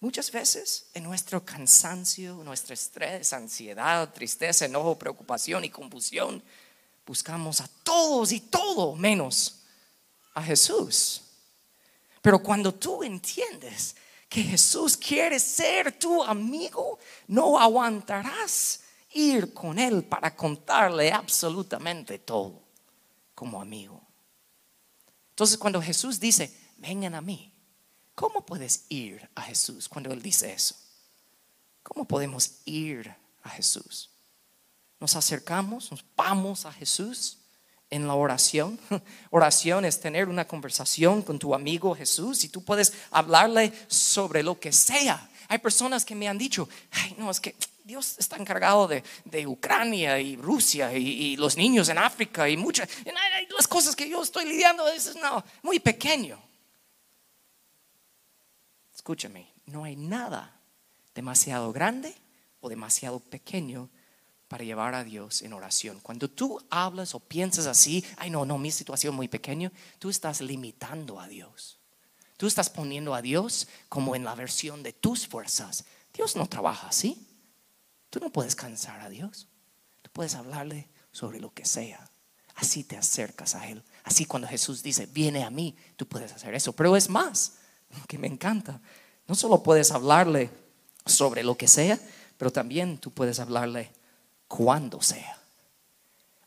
Muchas 0.00 0.30
veces 0.30 0.86
en 0.94 1.02
nuestro 1.02 1.44
cansancio, 1.44 2.34
nuestro 2.44 2.72
estrés, 2.72 3.32
ansiedad, 3.32 4.12
tristeza, 4.12 4.66
enojo, 4.66 4.96
preocupación 4.96 5.64
y 5.64 5.70
confusión, 5.70 6.42
buscamos 7.04 7.60
a 7.60 7.68
todos 7.82 8.30
y 8.30 8.40
todo 8.40 8.94
menos 8.94 9.62
a 10.34 10.42
Jesús. 10.42 11.22
Pero 12.22 12.40
cuando 12.40 12.72
tú 12.72 13.02
entiendes 13.02 13.96
que 14.28 14.42
Jesús 14.42 14.96
quiere 14.96 15.40
ser 15.40 15.98
tu 15.98 16.22
amigo, 16.22 16.98
no 17.26 17.58
aguantarás 17.58 18.82
ir 19.14 19.52
con 19.52 19.78
Él 19.80 20.04
para 20.04 20.36
contarle 20.36 21.10
absolutamente 21.10 22.20
todo 22.20 22.62
como 23.34 23.60
amigo. 23.60 24.00
Entonces 25.30 25.58
cuando 25.58 25.82
Jesús 25.82 26.20
dice, 26.20 26.54
vengan 26.76 27.14
a 27.14 27.20
mí, 27.20 27.52
¿Cómo 28.18 28.44
puedes 28.44 28.82
ir 28.88 29.30
a 29.36 29.42
Jesús 29.42 29.88
cuando 29.88 30.12
Él 30.12 30.20
dice 30.20 30.52
eso? 30.52 30.74
¿Cómo 31.84 32.04
podemos 32.04 32.50
ir 32.64 33.14
a 33.44 33.48
Jesús? 33.48 34.10
Nos 34.98 35.14
acercamos, 35.14 35.92
nos 35.92 36.04
vamos 36.16 36.66
a 36.66 36.72
Jesús 36.72 37.38
en 37.90 38.08
la 38.08 38.14
oración. 38.14 38.76
Oración 39.30 39.84
es 39.84 40.00
tener 40.00 40.28
una 40.28 40.48
conversación 40.48 41.22
con 41.22 41.38
tu 41.38 41.54
amigo 41.54 41.94
Jesús 41.94 42.42
y 42.42 42.48
tú 42.48 42.64
puedes 42.64 42.92
hablarle 43.12 43.72
sobre 43.86 44.42
lo 44.42 44.58
que 44.58 44.72
sea. 44.72 45.30
Hay 45.46 45.58
personas 45.58 46.04
que 46.04 46.16
me 46.16 46.26
han 46.26 46.38
dicho, 46.38 46.68
ay, 46.90 47.14
no, 47.18 47.30
es 47.30 47.38
que 47.38 47.54
Dios 47.84 48.16
está 48.18 48.34
encargado 48.36 48.88
de, 48.88 49.46
Ucrania 49.46 50.18
y 50.18 50.34
Rusia 50.34 50.92
y, 50.92 51.36
los 51.36 51.56
niños 51.56 51.88
en 51.88 51.98
África 51.98 52.48
y 52.48 52.56
muchas, 52.56 52.88
hay 53.06 53.46
las 53.56 53.68
cosas 53.68 53.94
que 53.94 54.10
yo 54.10 54.24
estoy 54.24 54.44
lidiando, 54.44 54.88
es 54.88 55.14
no, 55.14 55.44
muy 55.62 55.78
pequeño. 55.78 56.47
Escúchame, 59.08 59.50
no 59.64 59.84
hay 59.84 59.96
nada 59.96 60.60
demasiado 61.14 61.72
grande 61.72 62.14
o 62.60 62.68
demasiado 62.68 63.20
pequeño 63.20 63.88
para 64.48 64.64
llevar 64.64 64.94
a 64.94 65.02
Dios 65.02 65.40
en 65.40 65.54
oración. 65.54 65.98
Cuando 66.00 66.28
tú 66.28 66.60
hablas 66.68 67.14
o 67.14 67.20
piensas 67.20 67.64
así, 67.64 68.04
ay 68.18 68.28
no, 68.28 68.44
no, 68.44 68.58
mi 68.58 68.70
situación 68.70 69.14
muy 69.14 69.26
pequeña, 69.26 69.72
tú 69.98 70.10
estás 70.10 70.42
limitando 70.42 71.20
a 71.20 71.26
Dios. 71.26 71.78
Tú 72.36 72.46
estás 72.46 72.68
poniendo 72.68 73.14
a 73.14 73.22
Dios 73.22 73.66
como 73.88 74.14
en 74.14 74.24
la 74.24 74.34
versión 74.34 74.82
de 74.82 74.92
tus 74.92 75.26
fuerzas. 75.26 75.86
Dios 76.12 76.36
no 76.36 76.46
trabaja 76.46 76.88
así. 76.88 77.26
Tú 78.10 78.20
no 78.20 78.30
puedes 78.30 78.54
cansar 78.54 79.00
a 79.00 79.08
Dios. 79.08 79.48
Tú 80.02 80.10
puedes 80.12 80.34
hablarle 80.34 80.86
sobre 81.12 81.40
lo 81.40 81.54
que 81.54 81.64
sea. 81.64 82.10
Así 82.56 82.84
te 82.84 82.98
acercas 82.98 83.54
a 83.54 83.70
Él. 83.70 83.82
Así 84.04 84.26
cuando 84.26 84.48
Jesús 84.48 84.82
dice, 84.82 85.06
viene 85.06 85.44
a 85.44 85.50
mí, 85.50 85.74
tú 85.96 86.06
puedes 86.06 86.30
hacer 86.30 86.54
eso. 86.54 86.74
Pero 86.74 86.94
es 86.94 87.08
más, 87.08 87.57
que 88.06 88.18
me 88.18 88.26
encanta. 88.26 88.80
No 89.26 89.34
solo 89.34 89.62
puedes 89.62 89.90
hablarle 89.90 90.50
sobre 91.04 91.42
lo 91.42 91.56
que 91.56 91.68
sea, 91.68 91.98
pero 92.36 92.50
también 92.50 92.98
tú 92.98 93.10
puedes 93.10 93.40
hablarle 93.40 93.90
cuando 94.46 95.02
sea. 95.02 95.38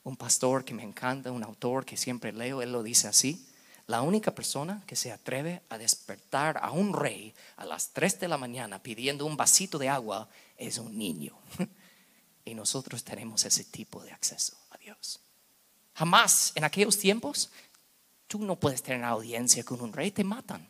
Un 0.03 0.15
pastor 0.15 0.65
que 0.65 0.73
me 0.73 0.83
encanta, 0.83 1.31
un 1.31 1.43
autor 1.43 1.85
que 1.85 1.97
siempre 1.97 2.31
leo, 2.31 2.61
él 2.61 2.71
lo 2.71 2.83
dice 2.83 3.07
así. 3.07 3.47
La 3.87 4.01
única 4.01 4.33
persona 4.33 4.83
que 4.87 4.95
se 4.95 5.11
atreve 5.11 5.61
a 5.69 5.77
despertar 5.77 6.59
a 6.61 6.71
un 6.71 6.93
rey 6.93 7.33
a 7.57 7.65
las 7.65 7.89
3 7.89 8.19
de 8.19 8.27
la 8.27 8.37
mañana 8.37 8.81
pidiendo 8.81 9.25
un 9.25 9.37
vasito 9.37 9.77
de 9.77 9.89
agua 9.89 10.29
es 10.57 10.77
un 10.77 10.97
niño. 10.97 11.37
Y 12.43 12.55
nosotros 12.55 13.03
tenemos 13.03 13.45
ese 13.45 13.63
tipo 13.63 14.01
de 14.03 14.11
acceso 14.11 14.57
a 14.71 14.77
Dios. 14.79 15.19
Jamás 15.93 16.51
en 16.55 16.63
aquellos 16.63 16.97
tiempos 16.97 17.51
Tú 18.31 18.39
no 18.39 18.55
puedes 18.55 18.81
tener 18.81 19.03
audiencia 19.03 19.61
con 19.65 19.81
un 19.81 19.91
rey, 19.91 20.09
te 20.09 20.23
matan. 20.23 20.65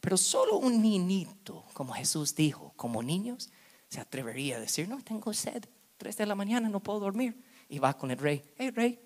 Pero 0.00 0.16
solo 0.16 0.56
un 0.58 0.80
niñito, 0.80 1.64
como 1.72 1.92
Jesús 1.94 2.34
dijo, 2.34 2.72
como 2.76 3.02
niños, 3.02 3.50
se 3.88 4.00
atrevería 4.00 4.56
a 4.56 4.60
decir, 4.60 4.88
no, 4.88 5.02
tengo 5.02 5.32
sed, 5.32 5.64
tres 5.96 6.16
de 6.16 6.26
la 6.26 6.34
mañana, 6.34 6.68
no 6.68 6.80
puedo 6.80 7.00
dormir. 7.00 7.42
Y 7.68 7.78
va 7.78 7.96
con 7.96 8.10
el 8.10 8.18
rey, 8.18 8.42
hey 8.56 8.70
rey, 8.70 8.98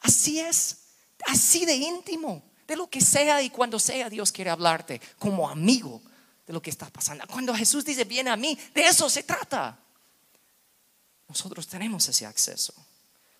así 0.00 0.40
es, 0.40 0.88
así 1.26 1.64
de 1.64 1.76
íntimo, 1.76 2.42
de 2.66 2.76
lo 2.76 2.88
que 2.88 3.00
sea 3.00 3.40
y 3.42 3.50
cuando 3.50 3.78
sea 3.78 4.10
Dios 4.10 4.30
quiere 4.30 4.50
hablarte 4.50 5.00
como 5.18 5.48
amigo 5.48 6.02
de 6.46 6.52
lo 6.52 6.60
que 6.60 6.70
está 6.70 6.90
pasando. 6.90 7.24
Cuando 7.26 7.54
Jesús 7.54 7.84
dice, 7.84 8.04
viene 8.04 8.30
a 8.30 8.36
mí, 8.36 8.58
de 8.74 8.86
eso 8.86 9.08
se 9.08 9.22
trata. 9.22 9.78
Nosotros 11.28 11.66
tenemos 11.66 12.08
ese 12.08 12.26
acceso. 12.26 12.74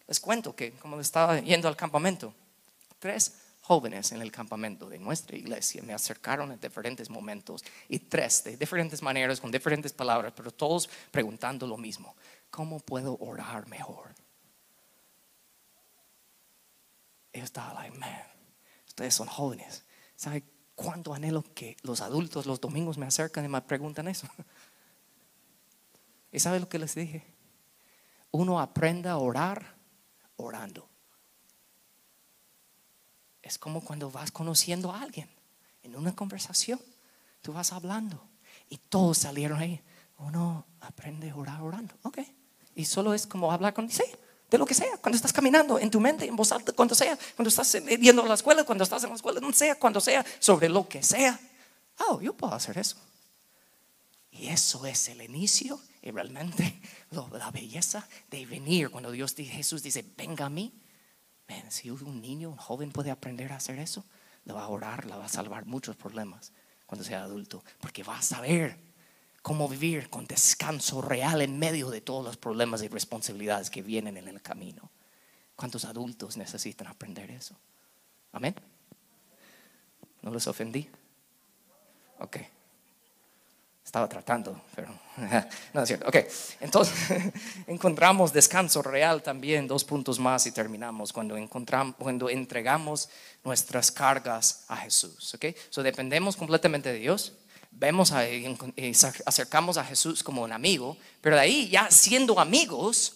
Les 0.06 0.20
cuento 0.20 0.54
que 0.54 0.72
como 0.72 0.98
estaba 1.00 1.40
yendo 1.40 1.68
al 1.68 1.76
campamento, 1.76 2.34
tres 2.98 3.32
jóvenes 3.68 4.12
en 4.12 4.22
el 4.22 4.32
campamento 4.32 4.88
de 4.88 4.98
nuestra 4.98 5.36
iglesia 5.36 5.82
me 5.82 5.92
acercaron 5.92 6.50
en 6.50 6.58
diferentes 6.58 7.10
momentos 7.10 7.62
y 7.86 7.98
tres 7.98 8.42
de 8.42 8.56
diferentes 8.56 9.02
maneras, 9.02 9.42
con 9.42 9.52
diferentes 9.52 9.92
palabras, 9.92 10.32
pero 10.34 10.50
todos 10.50 10.88
preguntando 11.10 11.66
lo 11.66 11.76
mismo. 11.76 12.16
¿Cómo 12.50 12.80
puedo 12.80 13.18
orar 13.20 13.68
mejor? 13.68 14.14
Yo 17.34 17.44
estaba 17.44 17.74
like, 17.74 17.98
man, 17.98 18.22
ustedes 18.86 19.12
son 19.14 19.28
jóvenes. 19.28 19.84
¿Sabe 20.16 20.44
cuánto 20.74 21.12
anhelo 21.12 21.44
que 21.54 21.76
los 21.82 22.00
adultos 22.00 22.46
los 22.46 22.62
domingos 22.62 22.96
me 22.96 23.04
acercan 23.04 23.44
y 23.44 23.48
me 23.48 23.60
preguntan 23.60 24.08
eso? 24.08 24.26
¿Y 26.32 26.40
sabe 26.40 26.58
lo 26.58 26.70
que 26.70 26.78
les 26.78 26.94
dije? 26.94 27.22
Uno 28.30 28.60
aprenda 28.60 29.12
a 29.12 29.18
orar 29.18 29.76
orando. 30.36 30.88
Es 33.48 33.56
como 33.56 33.80
cuando 33.80 34.10
vas 34.10 34.30
conociendo 34.30 34.92
a 34.92 35.00
alguien 35.00 35.26
en 35.82 35.96
una 35.96 36.14
conversación. 36.14 36.78
Tú 37.40 37.54
vas 37.54 37.72
hablando 37.72 38.22
y 38.68 38.76
todos 38.76 39.16
salieron 39.16 39.58
ahí. 39.58 39.80
Uno 40.18 40.66
aprende 40.82 41.30
a 41.30 41.34
orar 41.34 41.62
orando. 41.62 41.94
Ok. 42.02 42.18
Y 42.74 42.84
solo 42.84 43.14
es 43.14 43.26
como 43.26 43.50
hablar 43.50 43.72
con, 43.72 43.90
sí, 43.90 44.02
de 44.50 44.58
lo 44.58 44.66
que 44.66 44.74
sea. 44.74 44.98
Cuando 44.98 45.16
estás 45.16 45.32
caminando 45.32 45.78
en 45.78 45.90
tu 45.90 45.98
mente, 45.98 46.26
en 46.26 46.36
voz 46.36 46.52
alta, 46.52 46.72
cuando 46.72 46.94
sea. 46.94 47.18
Cuando 47.36 47.48
estás 47.48 47.72
yendo 47.72 48.22
a 48.22 48.28
la 48.28 48.34
escuela, 48.34 48.64
cuando 48.64 48.84
estás 48.84 49.02
en 49.04 49.08
la 49.08 49.16
escuela, 49.16 49.40
no 49.40 49.50
sea, 49.54 49.78
cuando 49.78 49.98
sea, 49.98 50.26
sobre 50.40 50.68
lo 50.68 50.86
que 50.86 51.02
sea. 51.02 51.40
Oh, 52.06 52.20
yo 52.20 52.34
puedo 52.34 52.52
hacer 52.52 52.76
eso. 52.76 52.98
Y 54.30 54.48
eso 54.48 54.84
es 54.84 55.08
el 55.08 55.22
inicio 55.22 55.80
y 56.02 56.10
realmente 56.10 56.82
la 57.32 57.50
belleza 57.50 58.06
de 58.30 58.44
venir. 58.44 58.90
Cuando 58.90 59.10
Dios, 59.10 59.34
Jesús 59.34 59.82
dice, 59.82 60.04
venga 60.18 60.44
a 60.44 60.50
mí. 60.50 60.70
Si 61.70 61.90
un 61.90 62.20
niño, 62.20 62.50
un 62.50 62.56
joven 62.56 62.92
puede 62.92 63.10
aprender 63.10 63.52
a 63.52 63.56
hacer 63.56 63.78
eso, 63.78 64.04
le 64.44 64.52
va 64.52 64.64
a 64.64 64.68
orar, 64.68 65.06
le 65.06 65.16
va 65.16 65.24
a 65.24 65.28
salvar 65.28 65.66
muchos 65.66 65.96
problemas 65.96 66.52
cuando 66.86 67.04
sea 67.04 67.22
adulto. 67.22 67.64
Porque 67.80 68.02
va 68.02 68.18
a 68.18 68.22
saber 68.22 68.78
cómo 69.42 69.68
vivir 69.68 70.10
con 70.10 70.26
descanso 70.26 71.00
real 71.02 71.42
en 71.42 71.58
medio 71.58 71.90
de 71.90 72.00
todos 72.00 72.24
los 72.24 72.36
problemas 72.36 72.82
y 72.82 72.88
responsabilidades 72.88 73.70
que 73.70 73.82
vienen 73.82 74.16
en 74.16 74.28
el 74.28 74.42
camino. 74.42 74.90
¿Cuántos 75.56 75.84
adultos 75.84 76.36
necesitan 76.36 76.86
aprender 76.86 77.30
eso? 77.30 77.56
Amén. 78.32 78.54
¿No 80.22 80.30
les 80.30 80.46
ofendí? 80.46 80.88
Ok. 82.20 82.38
Estaba 83.88 84.06
tratando, 84.06 84.60
pero 84.76 84.88
no 85.72 85.82
es 85.82 85.88
cierto. 85.88 86.06
Ok, 86.06 86.16
entonces 86.60 86.94
encontramos 87.66 88.34
descanso 88.34 88.82
real 88.82 89.22
también, 89.22 89.66
dos 89.66 89.82
puntos 89.82 90.18
más 90.18 90.46
y 90.46 90.52
terminamos, 90.52 91.10
cuando, 91.10 91.38
encontramos, 91.38 91.94
cuando 91.98 92.28
entregamos 92.28 93.08
nuestras 93.42 93.90
cargas 93.90 94.66
a 94.68 94.76
Jesús. 94.76 95.34
Ok, 95.34 95.46
so 95.70 95.82
dependemos 95.82 96.36
completamente 96.36 96.92
de 96.92 96.98
Dios, 96.98 97.32
vemos 97.70 98.12
a, 98.12 98.26
acercamos 99.24 99.78
a 99.78 99.84
Jesús 99.84 100.22
como 100.22 100.42
un 100.42 100.52
amigo, 100.52 100.98
pero 101.22 101.36
de 101.36 101.40
ahí 101.40 101.68
ya 101.70 101.90
siendo 101.90 102.38
amigos, 102.38 103.14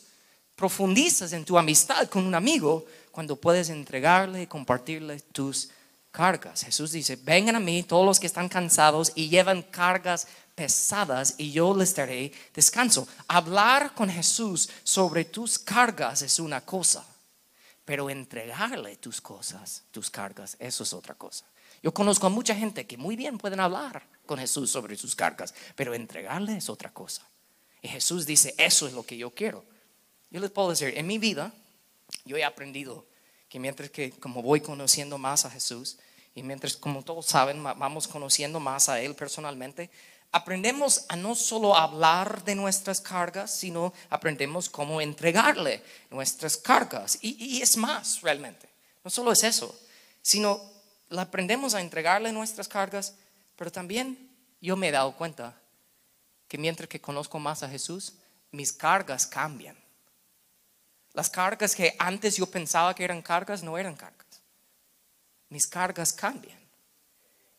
profundizas 0.56 1.34
en 1.34 1.44
tu 1.44 1.58
amistad 1.58 2.08
con 2.08 2.24
un 2.24 2.34
amigo 2.34 2.86
cuando 3.10 3.36
puedes 3.36 3.68
entregarle 3.68 4.40
y 4.40 4.46
compartirle 4.46 5.20
tus 5.20 5.68
cargas. 6.12 6.62
Jesús 6.62 6.92
dice, 6.92 7.16
vengan 7.16 7.56
a 7.56 7.60
mí 7.60 7.82
todos 7.82 8.06
los 8.06 8.20
que 8.20 8.26
están 8.26 8.48
cansados 8.48 9.12
y 9.14 9.28
llevan 9.28 9.62
cargas 9.62 10.28
pesadas 10.54 11.34
y 11.38 11.50
yo 11.50 11.74
les 11.74 11.94
daré 11.94 12.32
descanso. 12.54 13.08
Hablar 13.26 13.94
con 13.94 14.08
Jesús 14.08 14.68
sobre 14.84 15.24
tus 15.24 15.58
cargas 15.58 16.22
es 16.22 16.38
una 16.38 16.60
cosa, 16.60 17.04
pero 17.84 18.10
entregarle 18.10 18.96
tus 18.96 19.20
cosas, 19.20 19.82
tus 19.90 20.10
cargas, 20.10 20.56
eso 20.60 20.84
es 20.84 20.92
otra 20.92 21.14
cosa. 21.14 21.46
Yo 21.82 21.92
conozco 21.92 22.28
a 22.28 22.30
mucha 22.30 22.54
gente 22.54 22.86
que 22.86 22.96
muy 22.96 23.16
bien 23.16 23.38
pueden 23.38 23.58
hablar 23.58 24.06
con 24.26 24.38
Jesús 24.38 24.70
sobre 24.70 24.96
sus 24.96 25.16
cargas, 25.16 25.52
pero 25.74 25.94
entregarle 25.94 26.56
es 26.56 26.68
otra 26.68 26.92
cosa. 26.92 27.26
Y 27.80 27.88
Jesús 27.88 28.24
dice, 28.26 28.54
eso 28.58 28.86
es 28.86 28.92
lo 28.92 29.02
que 29.02 29.16
yo 29.16 29.34
quiero. 29.34 29.64
Yo 30.30 30.40
les 30.40 30.50
puedo 30.50 30.70
decir, 30.70 30.96
en 30.96 31.06
mi 31.06 31.18
vida, 31.18 31.52
yo 32.24 32.36
he 32.36 32.44
aprendido 32.44 33.06
que 33.52 33.58
mientras 33.58 33.90
que 33.90 34.12
como 34.12 34.40
voy 34.40 34.62
conociendo 34.62 35.18
más 35.18 35.44
a 35.44 35.50
Jesús 35.50 35.98
y 36.34 36.42
mientras 36.42 36.74
como 36.74 37.02
todos 37.02 37.26
saben, 37.26 37.62
vamos 37.62 38.08
conociendo 38.08 38.58
más 38.60 38.88
a 38.88 38.98
Él 38.98 39.14
personalmente, 39.14 39.90
aprendemos 40.30 41.04
a 41.10 41.16
no 41.16 41.34
solo 41.34 41.76
hablar 41.76 42.44
de 42.44 42.54
nuestras 42.54 43.02
cargas, 43.02 43.54
sino 43.54 43.92
aprendemos 44.08 44.70
cómo 44.70 45.02
entregarle 45.02 45.82
nuestras 46.08 46.56
cargas. 46.56 47.18
Y, 47.20 47.60
es 47.60 47.76
más, 47.76 48.22
realmente. 48.22 48.70
No 49.04 49.10
solo 49.10 49.32
es 49.32 49.44
eso, 49.44 49.78
sino 50.22 50.58
aprendemos 51.10 51.74
a 51.74 51.82
entregarle 51.82 52.32
nuestras 52.32 52.68
cargas, 52.68 53.16
pero 53.54 53.70
también 53.70 54.30
yo 54.62 54.76
me 54.76 54.88
he 54.88 54.92
dado 54.92 55.14
cuenta 55.14 55.60
que 56.48 56.56
mientras 56.56 56.88
que 56.88 57.02
conozco 57.02 57.38
más 57.38 57.62
a 57.62 57.68
Jesús, 57.68 58.14
mis 58.50 58.72
cargas 58.72 59.26
cambian. 59.26 59.81
Las 61.14 61.28
cargas 61.28 61.74
que 61.74 61.94
antes 61.98 62.36
yo 62.36 62.46
pensaba 62.46 62.94
que 62.94 63.04
eran 63.04 63.22
cargas 63.22 63.62
no 63.62 63.76
eran 63.76 63.94
cargas. 63.94 64.42
Mis 65.48 65.66
cargas 65.66 66.12
cambian 66.12 66.61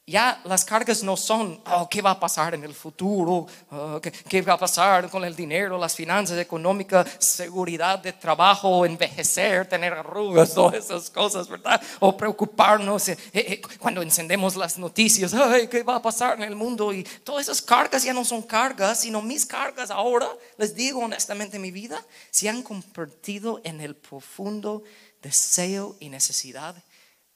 ya 0.06 0.42
las 0.44 0.66
cargas 0.66 1.02
no 1.02 1.16
son, 1.16 1.62
oh, 1.66 1.88
¿qué 1.89 2.02
va 2.02 2.12
a 2.12 2.20
pasar 2.20 2.54
en 2.54 2.63
el 2.66 2.74
futuro? 2.74 3.48
Oh, 3.72 4.02
¿qué, 4.02 4.42
va 4.42 4.54
a 4.54 4.58
pasar 4.58 5.10
con 5.10 5.24
el 5.24 5.34
dinero, 5.34 5.78
las 5.78 5.96
finanzas 5.96 6.38
económicas, 6.39 7.10
seguridad 7.20 8.00
de 8.00 8.12
trabajo, 8.12 8.86
envejecer, 8.86 9.66
tener 9.68 9.94
arrugas, 9.94 10.54
todas 10.56 10.86
esas 10.86 11.10
cosas, 11.10 11.48
¿verdad? 11.48 11.82
O 12.02 12.18
preocuparnos 12.18 13.08
eh, 13.08 13.18
eh, 13.32 13.62
cuando 13.80 14.02
encendemos 14.02 14.58
las 14.58 14.78
noticias, 14.78 15.34
Ay, 15.34 15.70
¿qué 15.70 15.84
va 15.84 15.96
a 15.96 16.02
pasar 16.02 16.38
en 16.38 16.44
el 16.44 16.56
mundo? 16.56 16.92
Y 16.92 17.04
todas 17.24 17.44
esas 17.44 17.62
cargas 17.62 18.04
ya 18.04 18.13
no 18.13 18.26
son 18.26 18.42
cargas, 18.42 19.00
sino 19.00 19.22
mis 19.22 19.46
cargas 19.46 19.89
ahora, 19.89 20.28
les 20.58 20.76
digo 20.76 21.00
honestamente, 21.00 21.60
mi 21.60 21.72
vida 21.72 22.04
se 22.30 22.50
han 22.50 22.62
convertido 22.62 23.62
en 23.63 23.80
el 23.80 23.96
profundo 23.96 24.84
deseo 25.22 25.96
y 26.02 26.10
necesidad 26.10 26.76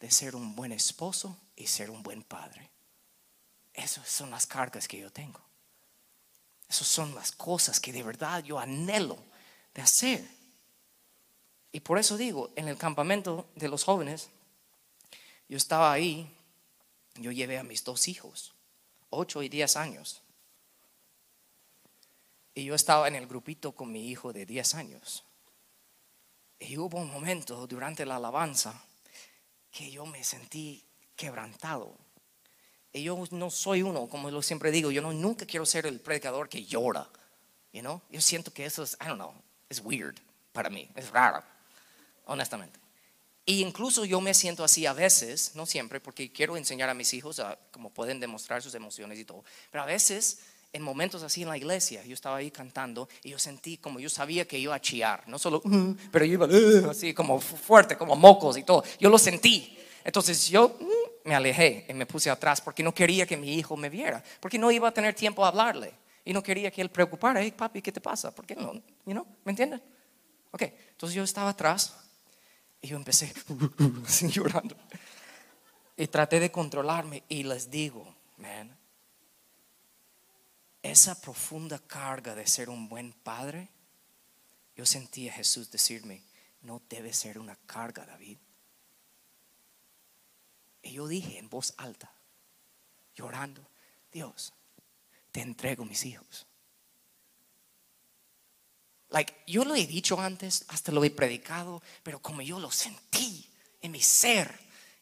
de 0.01 0.11
ser 0.11 0.35
un 0.35 0.53
buen 0.53 0.73
esposo 0.73 1.37
y 1.57 1.67
ser 1.67 1.89
un 1.89 2.01
buen 2.01 2.23
padre. 2.23 2.69
Esas 3.73 4.07
son 4.07 4.31
las 4.31 4.47
cargas 4.47 4.87
que 4.87 4.99
yo 4.99 5.11
tengo. 5.11 5.41
Esas 6.69 6.87
son 6.87 7.13
las 7.15 7.31
cosas 7.31 7.79
que 7.79 7.91
de 7.91 8.03
verdad 8.03 8.43
yo 8.43 8.59
anhelo 8.59 9.17
de 9.73 9.81
hacer. 9.81 10.27
Y 11.71 11.81
por 11.81 11.97
eso 11.97 12.15
digo, 12.15 12.51
en 12.55 12.67
el 12.67 12.77
campamento 12.77 13.49
de 13.55 13.67
los 13.67 13.83
jóvenes, 13.83 14.29
yo 15.49 15.57
estaba 15.57 15.91
ahí, 15.91 16.33
yo 17.15 17.31
llevé 17.31 17.57
a 17.57 17.63
mis 17.63 17.83
dos 17.83 18.07
hijos, 18.07 18.53
ocho 19.09 19.43
y 19.43 19.49
diez 19.49 19.75
años. 19.75 20.21
Y 22.53 22.65
yo 22.65 22.75
estaba 22.75 23.07
en 23.07 23.15
el 23.15 23.27
grupito 23.27 23.73
con 23.73 23.91
mi 23.91 24.09
hijo 24.09 24.33
de 24.33 24.45
diez 24.45 24.75
años. 24.75 25.23
Y 26.59 26.77
hubo 26.77 26.97
un 26.97 27.11
momento 27.11 27.67
durante 27.67 28.05
la 28.05 28.15
alabanza 28.15 28.83
que 29.71 29.91
yo 29.91 30.05
me 30.05 30.23
sentí 30.23 30.86
quebrantado. 31.17 31.97
Y 32.93 33.03
yo 33.03 33.21
no 33.31 33.49
soy 33.49 33.81
uno, 33.81 34.07
como 34.07 34.31
lo 34.31 34.41
siempre 34.41 34.71
digo, 34.71 34.91
yo 34.91 35.01
no, 35.01 35.11
nunca 35.11 35.45
quiero 35.45 35.65
ser 35.65 35.85
el 35.85 35.99
predicador 35.99 36.47
que 36.47 36.63
llora. 36.63 37.09
You 37.73 37.81
know? 37.81 38.01
Yo 38.09 38.21
siento 38.21 38.51
que 38.53 38.65
eso 38.65 38.83
es, 38.83 38.97
I 39.01 39.07
don't 39.07 39.17
know, 39.17 39.33
es 39.69 39.81
weird 39.83 40.15
para 40.53 40.69
mí, 40.69 40.89
es 40.95 41.11
raro, 41.11 41.43
honestamente. 42.25 42.79
Y 43.45 43.61
incluso 43.61 44.03
yo 44.03 44.19
me 44.19 44.33
siento 44.33 44.63
así 44.63 44.85
a 44.85 44.93
veces, 44.93 45.51
no 45.55 45.65
siempre, 45.65 45.99
porque 45.99 46.31
quiero 46.31 46.57
enseñar 46.57 46.89
a 46.89 46.93
mis 46.93 47.13
hijos 47.13 47.39
a 47.39 47.57
cómo 47.71 47.89
pueden 47.89 48.19
demostrar 48.19 48.61
sus 48.61 48.73
emociones 48.75 49.19
y 49.19 49.25
todo. 49.25 49.43
Pero 49.71 49.83
a 49.83 49.85
veces, 49.85 50.39
en 50.73 50.81
momentos 50.81 51.23
así 51.23 51.43
en 51.43 51.49
la 51.49 51.57
iglesia, 51.57 52.03
yo 52.03 52.13
estaba 52.13 52.37
ahí 52.37 52.51
cantando 52.51 53.07
y 53.23 53.29
yo 53.29 53.39
sentí 53.39 53.77
como 53.77 53.99
yo 53.99 54.09
sabía 54.09 54.45
que 54.45 54.57
iba 54.59 54.75
a 54.75 54.81
chillar, 54.81 55.23
no 55.27 55.39
solo, 55.39 55.61
uh", 55.63 55.95
pero 56.11 56.25
yo 56.25 56.33
iba 56.33 56.45
uh", 56.45 56.89
así 56.89 57.13
como 57.13 57.39
fuerte, 57.39 57.95
como 57.95 58.15
mocos 58.15 58.57
y 58.57 58.63
todo. 58.63 58.83
Yo 58.99 59.09
lo 59.09 59.17
sentí. 59.17 59.77
Entonces 60.03 60.49
yo 60.49 60.77
mm, 60.79 61.06
me 61.27 61.35
alejé 61.35 61.85
y 61.89 61.93
me 61.93 62.05
puse 62.05 62.29
atrás 62.29 62.61
porque 62.61 62.81
no 62.81 62.93
quería 62.93 63.25
que 63.25 63.35
mi 63.35 63.55
hijo 63.55 63.75
me 63.75 63.89
viera, 63.89 64.23
porque 64.39 64.57
no 64.57 64.71
iba 64.71 64.87
a 64.87 64.93
tener 64.93 65.13
tiempo 65.13 65.43
a 65.43 65.49
hablarle 65.49 65.93
y 66.23 66.31
no 66.31 66.41
quería 66.41 66.71
que 66.71 66.81
él 66.81 66.89
preocupara, 66.89 67.41
hey 67.41 67.51
papi, 67.51 67.81
¿qué 67.81 67.91
te 67.91 67.99
pasa? 67.99 68.33
¿Por 68.33 68.45
qué 68.45 68.55
no? 68.55 68.73
You 69.05 69.27
¿Me 69.43 69.51
entienden? 69.51 69.83
Ok, 70.51 70.61
entonces 70.61 71.13
yo 71.15 71.23
estaba 71.23 71.49
atrás 71.49 71.97
Y 72.81 72.87
yo 72.87 72.95
empecé 72.95 73.33
llorando. 74.29 74.77
Y 75.97 76.07
traté 76.07 76.39
de 76.39 76.49
controlarme 76.49 77.23
y 77.27 77.43
les 77.43 77.69
digo, 77.69 78.15
man, 78.37 78.77
esa 80.81 81.19
profunda 81.19 81.77
carga 81.79 82.35
de 82.35 82.47
ser 82.47 82.69
un 82.69 82.87
buen 82.87 83.11
padre, 83.11 83.67
yo 84.77 84.85
sentí 84.85 85.27
a 85.27 85.33
Jesús 85.33 85.69
decirme, 85.71 86.23
no 86.61 86.81
debe 86.87 87.11
ser 87.11 87.37
una 87.37 87.57
carga, 87.65 88.05
David. 88.05 88.37
Y 90.87 90.93
yo 90.93 91.07
dije 91.07 91.37
en 91.37 91.49
voz 91.49 91.73
alta, 91.77 92.11
llorando, 93.13 93.69
Dios, 94.11 94.53
te 95.31 95.41
entrego 95.41 95.83
mis 95.83 96.05
hijos. 96.05 96.47
Like, 99.09 99.33
yo 99.47 99.65
lo 99.65 99.75
he 99.75 99.85
dicho 99.85 100.19
antes, 100.19 100.63
hasta 100.69 100.91
lo 100.91 101.03
he 101.03 101.09
predicado, 101.09 101.81
pero 102.03 102.21
como 102.21 102.41
yo 102.41 102.59
lo 102.59 102.71
sentí 102.71 103.49
en 103.81 103.91
mi 103.91 104.01
ser, 104.01 104.53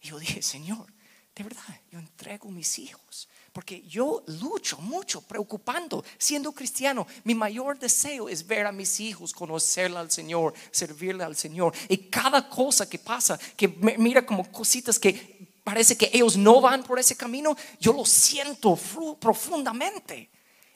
yo 0.01 0.17
dije, 0.17 0.41
Señor, 0.41 0.87
de 1.35 1.43
verdad, 1.43 1.81
yo 1.91 1.99
entrego 1.99 2.49
mis 2.49 2.79
hijos. 2.79 3.27
Porque 3.51 3.81
yo 3.83 4.23
lucho 4.27 4.77
mucho 4.79 5.21
preocupando, 5.21 6.03
siendo 6.17 6.51
cristiano. 6.51 7.07
Mi 7.23 7.33
mayor 7.35 7.79
deseo 7.79 8.27
es 8.27 8.45
ver 8.45 8.65
a 8.65 8.71
mis 8.71 8.99
hijos, 8.99 9.31
conocerle 9.31 9.97
al 9.97 10.11
Señor, 10.11 10.53
servirle 10.71 11.23
al 11.23 11.37
Señor. 11.37 11.73
Y 11.87 12.09
cada 12.09 12.49
cosa 12.49 12.89
que 12.89 12.99
pasa, 12.99 13.39
que 13.55 13.67
mira 13.67 14.25
como 14.25 14.51
cositas 14.51 14.99
que 14.99 15.44
parece 15.65 15.97
que 15.97 16.09
ellos 16.13 16.37
no 16.37 16.61
van 16.61 16.83
por 16.83 16.97
ese 16.97 17.17
camino, 17.17 17.57
yo 17.81 17.91
lo 17.91 18.05
siento 18.05 18.77
profundamente. 19.19 20.29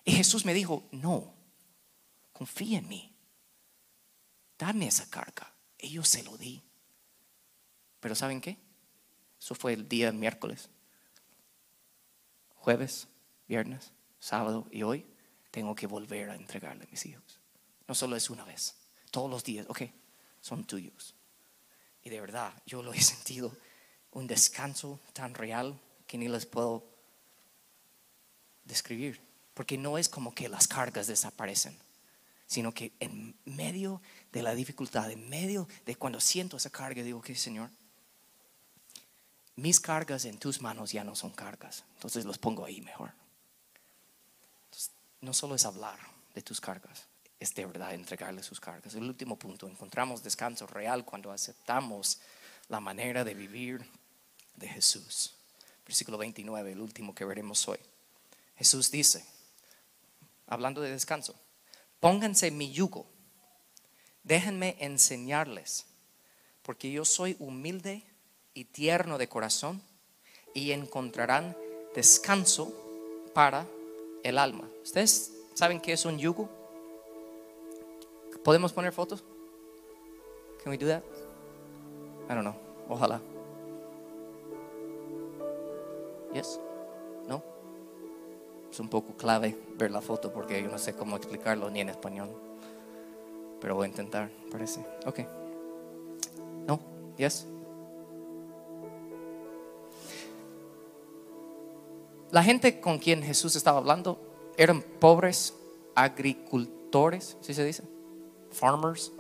Y 0.04 0.12
Jesús 0.12 0.44
me 0.44 0.54
dijo, 0.54 0.90
no, 0.92 1.34
confía 2.34 2.80
en 2.80 2.90
mí. 2.90 3.16
Dame 4.58 4.88
esa 4.88 5.10
carga. 5.10 5.54
Y 5.78 5.92
yo 5.92 6.04
se 6.04 6.24
lo 6.24 6.36
di. 6.36 6.62
Pero 8.02 8.16
¿saben 8.16 8.42
qué? 8.42 8.58
Eso 9.40 9.56
fue 9.56 9.72
el 9.72 9.88
día 9.88 10.12
miércoles 10.12 10.70
jueves, 12.60 13.08
viernes, 13.48 13.94
sábado 14.20 14.68
y 14.72 14.84
hoy, 14.84 15.06
tengo 15.52 15.74
que 15.74 15.88
volver 15.88 16.30
a 16.30 16.36
entregarle 16.36 16.84
a 16.86 16.92
mis 16.92 17.06
hijos. 17.06 17.40
No 17.88 17.96
solo 17.96 18.16
es 18.16 18.30
una 18.30 18.44
vez, 18.44 18.76
todos 19.12 19.30
los 19.30 19.44
días, 19.44 19.66
ok, 19.70 19.82
son 20.42 20.66
tuyos. 20.66 21.16
Y 22.04 22.10
de 22.10 22.22
verdad, 22.22 22.54
yo 22.66 22.84
lo 22.84 22.94
he 22.94 23.02
sentido 23.02 23.56
un 24.12 24.28
descanso 24.28 25.00
tan 25.14 25.34
real 25.34 25.80
que 26.08 26.18
ni 26.18 26.28
les 26.28 26.46
puedo 26.46 26.84
describir. 28.66 29.22
Porque 29.54 29.78
no 29.78 29.98
es 29.98 30.08
como 30.08 30.34
que 30.34 30.48
las 30.48 30.68
cargas 30.68 31.08
desaparecen, 31.08 31.78
sino 32.48 32.74
que 32.74 32.94
en 33.00 33.36
medio 33.46 34.02
de 34.32 34.42
la 34.42 34.56
dificultad, 34.56 35.12
en 35.12 35.30
medio 35.30 35.68
de 35.86 35.96
cuando 35.96 36.20
siento 36.20 36.58
esa 36.58 36.70
carga, 36.70 37.04
digo 37.04 37.22
que 37.22 37.36
Señor, 37.36 37.70
mis 39.56 39.80
cargas 39.80 40.26
en 40.26 40.38
tus 40.38 40.62
manos 40.62 40.92
ya 40.92 41.04
no 41.04 41.16
son 41.16 41.32
cargas. 41.32 41.84
Entonces 41.96 42.26
los 42.26 42.38
pongo 42.38 42.66
ahí 42.66 42.82
mejor. 42.82 43.12
no 45.22 45.34
solo 45.34 45.56
es 45.56 45.66
hablar 45.66 46.00
de 46.34 46.42
tus 46.42 46.62
cargas, 46.62 47.08
es 47.40 47.54
de 47.54 47.66
verdad 47.66 47.94
entregarle 47.94 48.42
sus 48.42 48.62
cargas. 48.62 48.96
El 48.96 49.04
último 49.04 49.38
punto, 49.38 49.68
encontramos 49.68 50.24
descanso 50.24 50.66
real 50.66 51.04
cuando 51.04 51.32
aceptamos 51.32 52.22
la 52.70 52.80
manera 52.80 53.26
de 53.26 53.34
vivir 53.34 53.86
de 54.60 54.68
Jesús. 54.68 55.34
Versículo 55.86 56.18
29, 56.18 56.72
el 56.74 56.82
último 56.82 57.16
que 57.16 57.26
veremos 57.26 57.68
hoy. 57.68 57.80
Jesús 58.58 58.92
dice, 58.92 59.26
hablando 60.46 60.82
de 60.82 60.92
descanso, 60.92 61.34
pónganse 62.00 62.52
mi 62.52 62.72
yugo, 62.72 63.08
déjenme 64.24 64.76
enseñarles, 64.80 65.86
porque 66.62 66.92
yo 66.92 67.06
soy 67.06 67.36
humilde 67.40 68.04
y 68.54 68.66
tierno 68.66 69.18
de 69.18 69.30
corazón 69.30 69.82
y 70.54 70.72
encontrarán 70.72 71.58
descanso 71.96 72.74
para 73.34 73.66
el 74.24 74.38
alma. 74.38 74.70
¿Ustedes 74.84 75.32
saben 75.54 75.80
qué 75.80 75.94
es 75.94 76.06
un 76.06 76.20
yugo? 76.20 76.50
¿Podemos 78.44 78.74
poner 78.74 78.94
fotos? 78.94 79.24
Can 80.64 80.72
we 80.72 80.78
do 80.78 80.88
that? 80.88 81.04
I 82.30 82.36
don't 82.36 82.44
know. 82.44 82.56
Ojalá. 82.90 83.22
Yes? 86.34 86.60
No? 87.28 87.44
Es 88.72 88.80
un 88.80 88.90
poco 88.90 89.14
clave 89.14 89.58
ver 89.78 89.92
la 89.92 90.02
foto 90.02 90.32
porque 90.32 90.62
yo 90.62 90.70
no 90.70 90.78
sé 90.78 90.94
cómo 90.94 91.16
explicarlo 91.16 91.70
ni 91.70 91.82
en 91.82 91.90
español. 91.90 92.30
Pero 93.60 93.76
voy 93.76 93.86
a 93.86 93.90
intentar, 93.90 94.30
parece. 94.52 94.86
Ok. 95.06 95.20
No? 96.68 96.80
Yes? 97.18 97.46
La 102.32 102.44
gente 102.44 102.80
con 102.80 103.00
quien 103.00 103.24
Jesús 103.24 103.56
estaba 103.56 103.80
hablando 103.80 104.20
eran 104.56 104.82
pobres 104.82 105.56
agricultores, 105.96 107.38
¿sí 107.42 107.54
se 107.54 107.66
dice? 107.66 107.84
Farmers. 108.52 109.12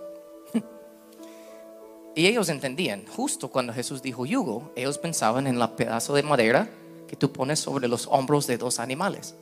y 2.15 2.27
ellos 2.27 2.49
entendían, 2.49 3.05
justo 3.07 3.49
cuando 3.49 3.73
Jesús 3.73 4.03
dijo 4.03 4.25
yugo, 4.25 4.71
ellos 4.75 4.99
pensaban 4.99 5.47
en 5.47 5.57
la 5.57 5.75
pedazo 5.75 6.13
de 6.13 6.23
madera 6.23 6.69
que 7.09 7.15
tú 7.15 7.31
pones 7.31 7.59
sobre 7.59 7.87
los 7.87 8.05
hombros 8.05 8.45
de 8.45 8.59
dos 8.59 8.79
animales, 8.79 9.33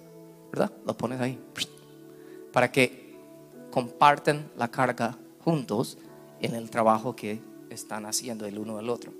¿verdad? 0.51 0.71
Lo 0.85 0.95
pones 0.95 1.19
ahí 1.19 1.37
para 2.53 2.71
que 2.71 3.13
comparten 3.69 4.49
la 4.55 4.71
carga 4.71 5.17
juntos 5.43 5.97
en 6.39 6.55
el 6.55 6.69
trabajo 6.69 7.13
que 7.13 7.41
están 7.69 8.05
haciendo 8.05 8.45
el 8.45 8.57
uno 8.57 8.77
al 8.77 8.89
otro. 8.89 9.11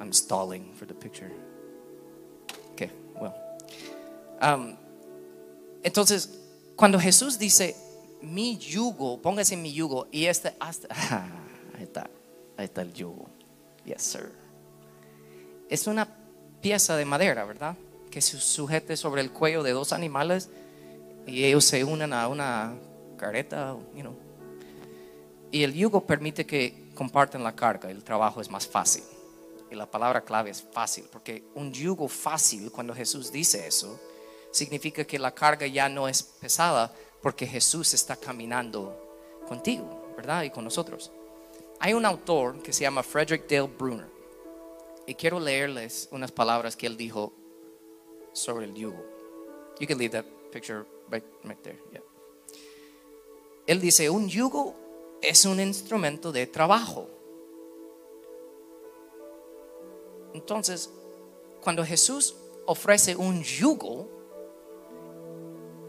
I'm 0.00 0.10
stalling 0.14 0.72
for 0.74 0.88
the 0.88 0.94
picture. 0.94 1.30
Okay, 2.72 2.90
well. 3.20 3.34
Um, 4.40 4.74
entonces, 5.82 6.30
cuando 6.76 6.98
Jesús 6.98 7.38
dice, 7.38 7.76
mi 8.22 8.56
yugo, 8.56 9.20
póngase 9.20 9.54
mi 9.54 9.70
yugo, 9.70 10.08
y 10.10 10.24
este, 10.24 10.54
hasta, 10.58 10.88
ahí 11.76 11.82
está, 11.82 12.08
ahí 12.56 12.64
está 12.64 12.80
el 12.80 12.94
yugo. 12.94 13.26
Yes, 13.84 14.02
sir. 14.02 14.45
Es 15.68 15.86
una 15.86 16.08
pieza 16.60 16.96
de 16.96 17.04
madera, 17.04 17.44
¿verdad? 17.44 17.76
Que 18.10 18.20
se 18.20 18.38
sujete 18.38 18.96
sobre 18.96 19.20
el 19.20 19.30
cuello 19.30 19.62
de 19.62 19.72
dos 19.72 19.92
animales 19.92 20.48
y 21.26 21.44
ellos 21.44 21.64
se 21.64 21.84
unen 21.84 22.12
a 22.12 22.28
una 22.28 22.74
careta, 23.16 23.76
you. 23.94 24.16
Y 25.50 25.62
el 25.62 25.74
yugo 25.74 26.06
permite 26.06 26.46
que 26.46 26.90
compartan 26.94 27.42
la 27.42 27.54
carga, 27.54 27.90
el 27.90 28.04
trabajo 28.04 28.40
es 28.40 28.50
más 28.50 28.66
fácil. 28.66 29.04
Y 29.70 29.74
la 29.74 29.90
palabra 29.90 30.22
clave 30.22 30.50
es 30.50 30.62
fácil, 30.62 31.04
porque 31.10 31.44
un 31.54 31.72
yugo 31.72 32.08
fácil, 32.08 32.70
cuando 32.70 32.94
Jesús 32.94 33.32
dice 33.32 33.66
eso, 33.66 34.00
significa 34.52 35.04
que 35.04 35.18
la 35.18 35.34
carga 35.34 35.66
ya 35.66 35.88
no 35.88 36.08
es 36.08 36.22
pesada, 36.22 36.92
porque 37.22 37.46
Jesús 37.46 37.92
está 37.94 38.16
caminando 38.16 38.96
contigo, 39.48 40.12
¿verdad? 40.16 40.44
Y 40.44 40.50
con 40.50 40.64
nosotros. 40.64 41.10
Hay 41.80 41.92
un 41.94 42.06
autor 42.06 42.62
que 42.62 42.72
se 42.72 42.82
llama 42.82 43.02
Frederick 43.02 43.48
Dale 43.48 43.68
Bruner, 43.76 44.06
y 45.06 45.14
quiero 45.14 45.38
leerles 45.40 46.08
unas 46.10 46.32
palabras 46.32 46.76
que 46.76 46.86
él 46.86 46.96
dijo 46.96 47.32
sobre 48.32 48.66
el 48.66 48.74
yugo. 48.74 49.04
You 49.78 49.86
can 49.86 49.98
leave 49.98 50.12
that 50.12 50.26
picture 50.50 50.84
right, 51.10 51.24
there. 51.62 51.78
Él 53.66 53.80
dice, 53.80 54.08
un 54.10 54.28
yugo 54.28 54.74
es 55.22 55.44
un 55.44 55.60
instrumento 55.60 56.32
de 56.32 56.46
trabajo 56.46 57.08
Entonces, 60.36 60.90
cuando 61.62 61.82
Jesús 61.82 62.36
ofrece 62.66 63.16
un 63.16 63.42
yugo, 63.42 64.06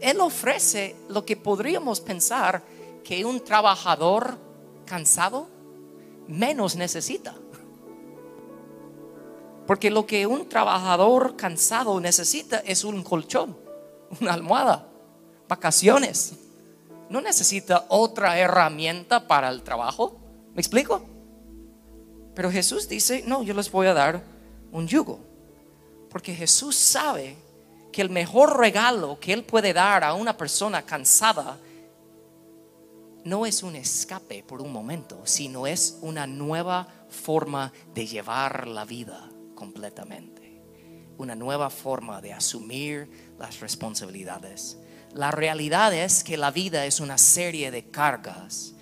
Él 0.00 0.20
ofrece 0.20 0.96
lo 1.10 1.26
que 1.26 1.36
podríamos 1.36 2.00
pensar 2.00 2.62
que 3.04 3.26
un 3.26 3.44
trabajador 3.44 4.38
cansado 4.86 5.48
menos 6.28 6.76
necesita. 6.76 7.36
Porque 9.68 9.90
lo 9.90 10.06
que 10.06 10.26
un 10.26 10.48
trabajador 10.48 11.36
cansado 11.36 12.00
necesita 12.00 12.56
es 12.64 12.84
un 12.84 13.04
colchón, 13.04 13.54
una 14.18 14.32
almohada, 14.32 14.88
vacaciones. 15.46 16.32
No 17.10 17.20
necesita 17.20 17.84
otra 17.90 18.38
herramienta 18.38 19.28
para 19.28 19.50
el 19.50 19.62
trabajo. 19.62 20.16
¿Me 20.54 20.62
explico? 20.62 21.02
Pero 22.34 22.50
Jesús 22.50 22.88
dice, 22.88 23.22
no, 23.26 23.42
yo 23.42 23.52
les 23.52 23.70
voy 23.70 23.88
a 23.88 23.92
dar 23.92 24.22
un 24.72 24.88
yugo. 24.88 25.20
Porque 26.08 26.34
Jesús 26.34 26.74
sabe 26.74 27.36
que 27.92 28.00
el 28.00 28.08
mejor 28.08 28.58
regalo 28.58 29.20
que 29.20 29.34
Él 29.34 29.44
puede 29.44 29.74
dar 29.74 30.02
a 30.02 30.14
una 30.14 30.34
persona 30.34 30.80
cansada 30.80 31.58
no 33.22 33.44
es 33.44 33.62
un 33.62 33.76
escape 33.76 34.42
por 34.44 34.62
un 34.62 34.72
momento, 34.72 35.20
sino 35.24 35.66
es 35.66 35.98
una 36.00 36.26
nueva 36.26 36.88
forma 37.10 37.70
de 37.92 38.06
llevar 38.06 38.66
la 38.66 38.86
vida 38.86 39.28
completamente. 39.58 40.62
Una 41.18 41.34
nueva 41.34 41.68
forma 41.68 42.20
de 42.20 42.32
asumir 42.32 43.34
las 43.40 43.58
responsabilidades. 43.58 44.78
La 45.12 45.32
realidad 45.32 45.92
es 45.92 46.22
que 46.22 46.36
la 46.36 46.52
vida 46.52 46.86
es 46.86 47.00
una 47.00 47.18
serie 47.18 47.72
de 47.72 47.90
cargas. 47.90 48.74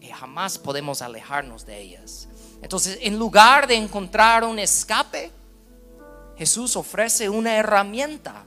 Y 0.00 0.08
jamás 0.08 0.58
podemos 0.58 1.00
alejarnos 1.00 1.64
de 1.64 1.80
ellas. 1.80 2.28
Entonces, 2.60 2.98
en 3.02 3.20
lugar 3.20 3.68
de 3.68 3.76
encontrar 3.76 4.42
un 4.42 4.58
escape, 4.58 5.30
Jesús 6.36 6.74
ofrece 6.74 7.28
una 7.28 7.54
herramienta. 7.54 8.46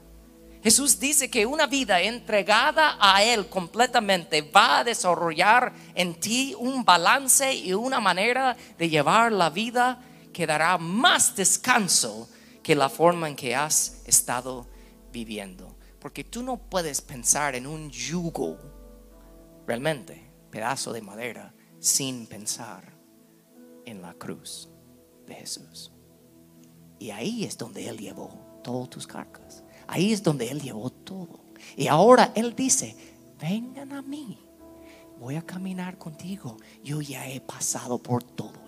Jesús 0.62 1.00
dice 1.00 1.30
que 1.30 1.46
una 1.46 1.66
vida 1.66 2.02
entregada 2.02 2.98
a 3.00 3.22
Él 3.22 3.48
completamente 3.48 4.42
va 4.42 4.80
a 4.80 4.84
desarrollar 4.84 5.72
en 5.94 6.20
ti 6.20 6.54
un 6.58 6.84
balance 6.84 7.54
y 7.54 7.72
una 7.72 8.00
manera 8.00 8.54
de 8.76 8.90
llevar 8.90 9.32
la 9.32 9.48
vida 9.48 9.98
que 10.34 10.46
dará 10.46 10.76
más 10.76 11.34
descanso 11.34 12.28
que 12.62 12.74
la 12.74 12.90
forma 12.90 13.28
en 13.28 13.36
que 13.36 13.54
has 13.54 14.02
estado 14.04 14.66
viviendo. 15.10 15.78
Porque 15.98 16.24
tú 16.24 16.42
no 16.42 16.58
puedes 16.58 17.00
pensar 17.00 17.54
en 17.54 17.66
un 17.66 17.90
yugo, 17.90 18.58
realmente, 19.66 20.30
pedazo 20.50 20.92
de 20.92 21.00
madera, 21.00 21.54
sin 21.78 22.26
pensar 22.26 22.92
en 23.86 24.02
la 24.02 24.12
cruz 24.12 24.68
de 25.26 25.34
Jesús. 25.34 25.92
Y 26.98 27.10
ahí 27.10 27.44
es 27.44 27.56
donde 27.56 27.88
Él 27.88 27.98
llevó 27.98 28.60
todas 28.62 28.90
tus 28.90 29.06
cargas. 29.06 29.64
Ahí 29.86 30.12
es 30.12 30.22
donde 30.22 30.50
Él 30.50 30.60
llevó 30.60 30.90
todo. 30.90 31.44
Y 31.76 31.86
ahora 31.86 32.32
Él 32.34 32.54
dice, 32.54 32.96
vengan 33.40 33.92
a 33.92 34.02
mí. 34.02 34.38
Voy 35.18 35.36
a 35.36 35.42
caminar 35.42 35.96
contigo. 35.96 36.56
Yo 36.82 37.00
ya 37.00 37.28
he 37.28 37.40
pasado 37.40 38.02
por 38.02 38.22
todo. 38.22 38.63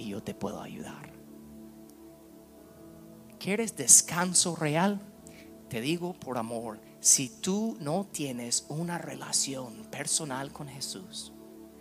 Y 0.00 0.08
yo 0.08 0.22
te 0.22 0.32
puedo 0.32 0.62
ayudar. 0.62 1.12
¿Quieres 3.38 3.76
descanso 3.76 4.56
real? 4.56 4.98
Te 5.68 5.82
digo 5.82 6.14
por 6.14 6.38
amor, 6.38 6.80
si 7.00 7.28
tú 7.28 7.76
no 7.80 8.08
tienes 8.10 8.64
una 8.68 8.96
relación 8.96 9.84
personal 9.90 10.52
con 10.52 10.68
Jesús, 10.68 11.34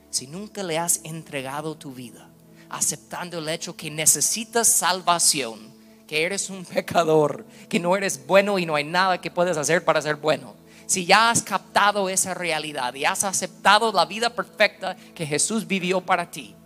si 0.10 0.28
nunca 0.28 0.64
le 0.64 0.78
has 0.78 1.00
entregado 1.06 1.78
tu 1.78 1.94
vida, 1.94 2.30
aceptando 2.70 3.40
el 3.40 3.48
hecho 3.48 3.78
que 3.78 3.90
necesitas 3.90 4.68
salvación, 4.68 5.74
que 6.06 6.26
eres 6.26 6.50
un 6.50 6.66
pecador, 6.66 7.46
que 7.70 7.80
no 7.80 7.96
eres 7.96 8.28
bueno 8.28 8.60
y 8.60 8.66
no 8.66 8.76
hay 8.76 8.84
nada 8.84 9.22
que 9.22 9.32
puedes 9.32 9.56
hacer 9.56 9.86
para 9.86 10.02
ser 10.02 10.18
bueno. 10.18 10.56
Si 10.88 11.06
ya 11.06 11.30
has 11.30 11.42
captado 11.42 12.10
esa 12.10 12.34
realidad 12.34 12.94
y 12.96 13.06
has 13.06 13.24
aceptado 13.24 13.94
la 13.94 14.06
vida 14.06 14.36
perfecta 14.36 14.98
que 15.16 15.26
Jesús 15.26 15.66
vivió 15.66 16.02
para 16.02 16.30
ti, 16.30 16.58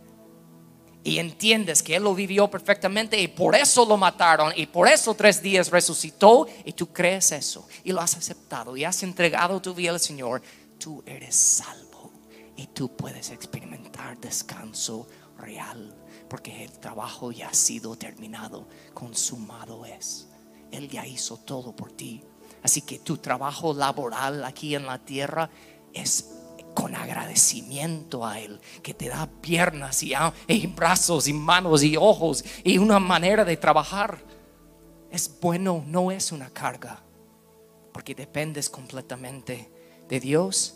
y 1.04 1.20
entiendes 1.20 1.84
que 1.84 1.95
Él 1.95 2.04
lo 2.04 2.16
vivió 2.16 2.49
perfectamente 2.49 3.20
y 3.20 3.28
por 3.28 3.56
eso 3.56 3.86
lo 3.86 3.97
mataron 3.97 4.54
y 4.56 4.68
por 4.68 4.88
eso 4.88 5.14
tres 5.14 5.41
días 5.41 5.70
resucitó 5.70 6.47
y 6.64 6.74
tú 6.74 6.93
crees 6.93 7.32
eso 7.32 7.68
y 7.84 7.91
lo 7.91 8.01
has 8.01 8.16
aceptado 8.16 8.78
y 8.78 8.86
has 8.86 9.04
entregado 9.04 9.62
tu 9.62 9.74
vida 9.74 9.91
al 9.91 9.99
Señor, 9.99 10.41
tú 10.80 11.04
eres 11.06 11.36
salvo 11.36 12.12
y 12.56 12.68
tú 12.68 12.95
puedes 12.95 13.32
experimentar 13.32 14.18
descanso 14.18 15.08
real 15.38 15.93
porque 16.30 16.64
el 16.64 16.72
trabajo 16.72 17.32
ya 17.32 17.49
ha 17.49 17.54
sido 17.54 17.95
terminado, 17.95 18.68
consumado 18.93 19.86
es. 19.86 20.28
Él 20.72 20.89
ya 20.89 21.06
hizo 21.06 21.38
todo 21.38 21.76
por 21.76 21.91
ti. 21.91 22.24
Así 22.64 22.82
que 22.82 22.97
tu 22.97 23.18
trabajo 23.18 23.74
laboral 23.74 24.43
aquí 24.43 24.74
en 24.74 24.88
la 24.88 24.97
tierra 24.97 25.51
es 25.93 26.26
con 26.74 26.95
agradecimiento 26.95 28.26
a 28.26 28.39
Él, 28.39 28.59
que 28.82 28.93
te 28.93 29.09
da 29.09 29.28
piernas 29.41 30.03
y, 30.03 30.13
y, 30.47 30.67
brazos 30.67 31.28
y 31.28 31.34
manos 31.34 31.84
y 31.84 31.97
ojos 31.97 32.43
y 32.63 32.78
una 32.78 32.99
manera 32.99 33.45
de 33.45 33.57
trabajar. 33.57 34.19
Es 35.11 35.39
bueno, 35.39 35.84
no 35.88 36.11
es 36.11 36.32
una 36.32 36.49
carga, 36.49 37.01
porque 37.91 38.15
dependes 38.15 38.69
completamente 38.69 39.69
de 40.09 40.19
Dios, 40.19 40.76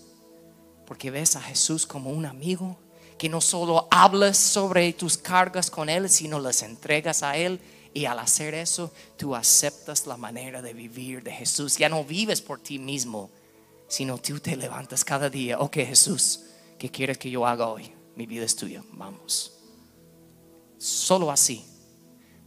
porque 0.85 1.11
ves 1.11 1.35
a 1.35 1.41
Jesús 1.41 1.85
como 1.85 2.11
un 2.11 2.25
amigo 2.25 2.77
que 3.17 3.29
no 3.29 3.41
solo 3.41 3.87
hablas 3.89 4.37
sobre 4.37 4.93
tus 4.93 5.17
cargas 5.17 5.69
con 5.69 5.89
Él, 5.89 6.09
sino 6.09 6.39
las 6.39 6.61
entregas 6.61 7.23
a 7.23 7.35
Él. 7.35 7.59
Y 7.93 8.05
al 8.05 8.19
hacer 8.19 8.53
eso, 8.53 8.91
tú 9.17 9.35
aceptas 9.35 10.05
la 10.05 10.17
manera 10.17 10.61
de 10.61 10.73
vivir 10.73 11.23
de 11.23 11.31
Jesús. 11.31 11.77
Ya 11.77 11.89
no 11.89 12.03
vives 12.03 12.41
por 12.41 12.59
ti 12.59 12.77
mismo, 12.77 13.31
sino 13.87 14.17
tú 14.17 14.39
te 14.39 14.55
levantas 14.55 15.03
cada 15.05 15.29
día. 15.29 15.59
Ok, 15.59 15.75
Jesús, 15.75 16.45
¿qué 16.77 16.89
quieres 16.89 17.17
que 17.17 17.29
yo 17.29 17.45
haga 17.45 17.67
hoy? 17.67 17.93
Mi 18.15 18.25
vida 18.25 18.45
es 18.45 18.55
tuya. 18.55 18.83
Vamos. 18.93 19.53
Solo 20.77 21.31
así 21.31 21.65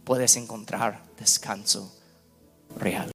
puedes 0.03 0.35
encontrar 0.35 1.03
descanso 1.17 1.97
real. 2.77 3.09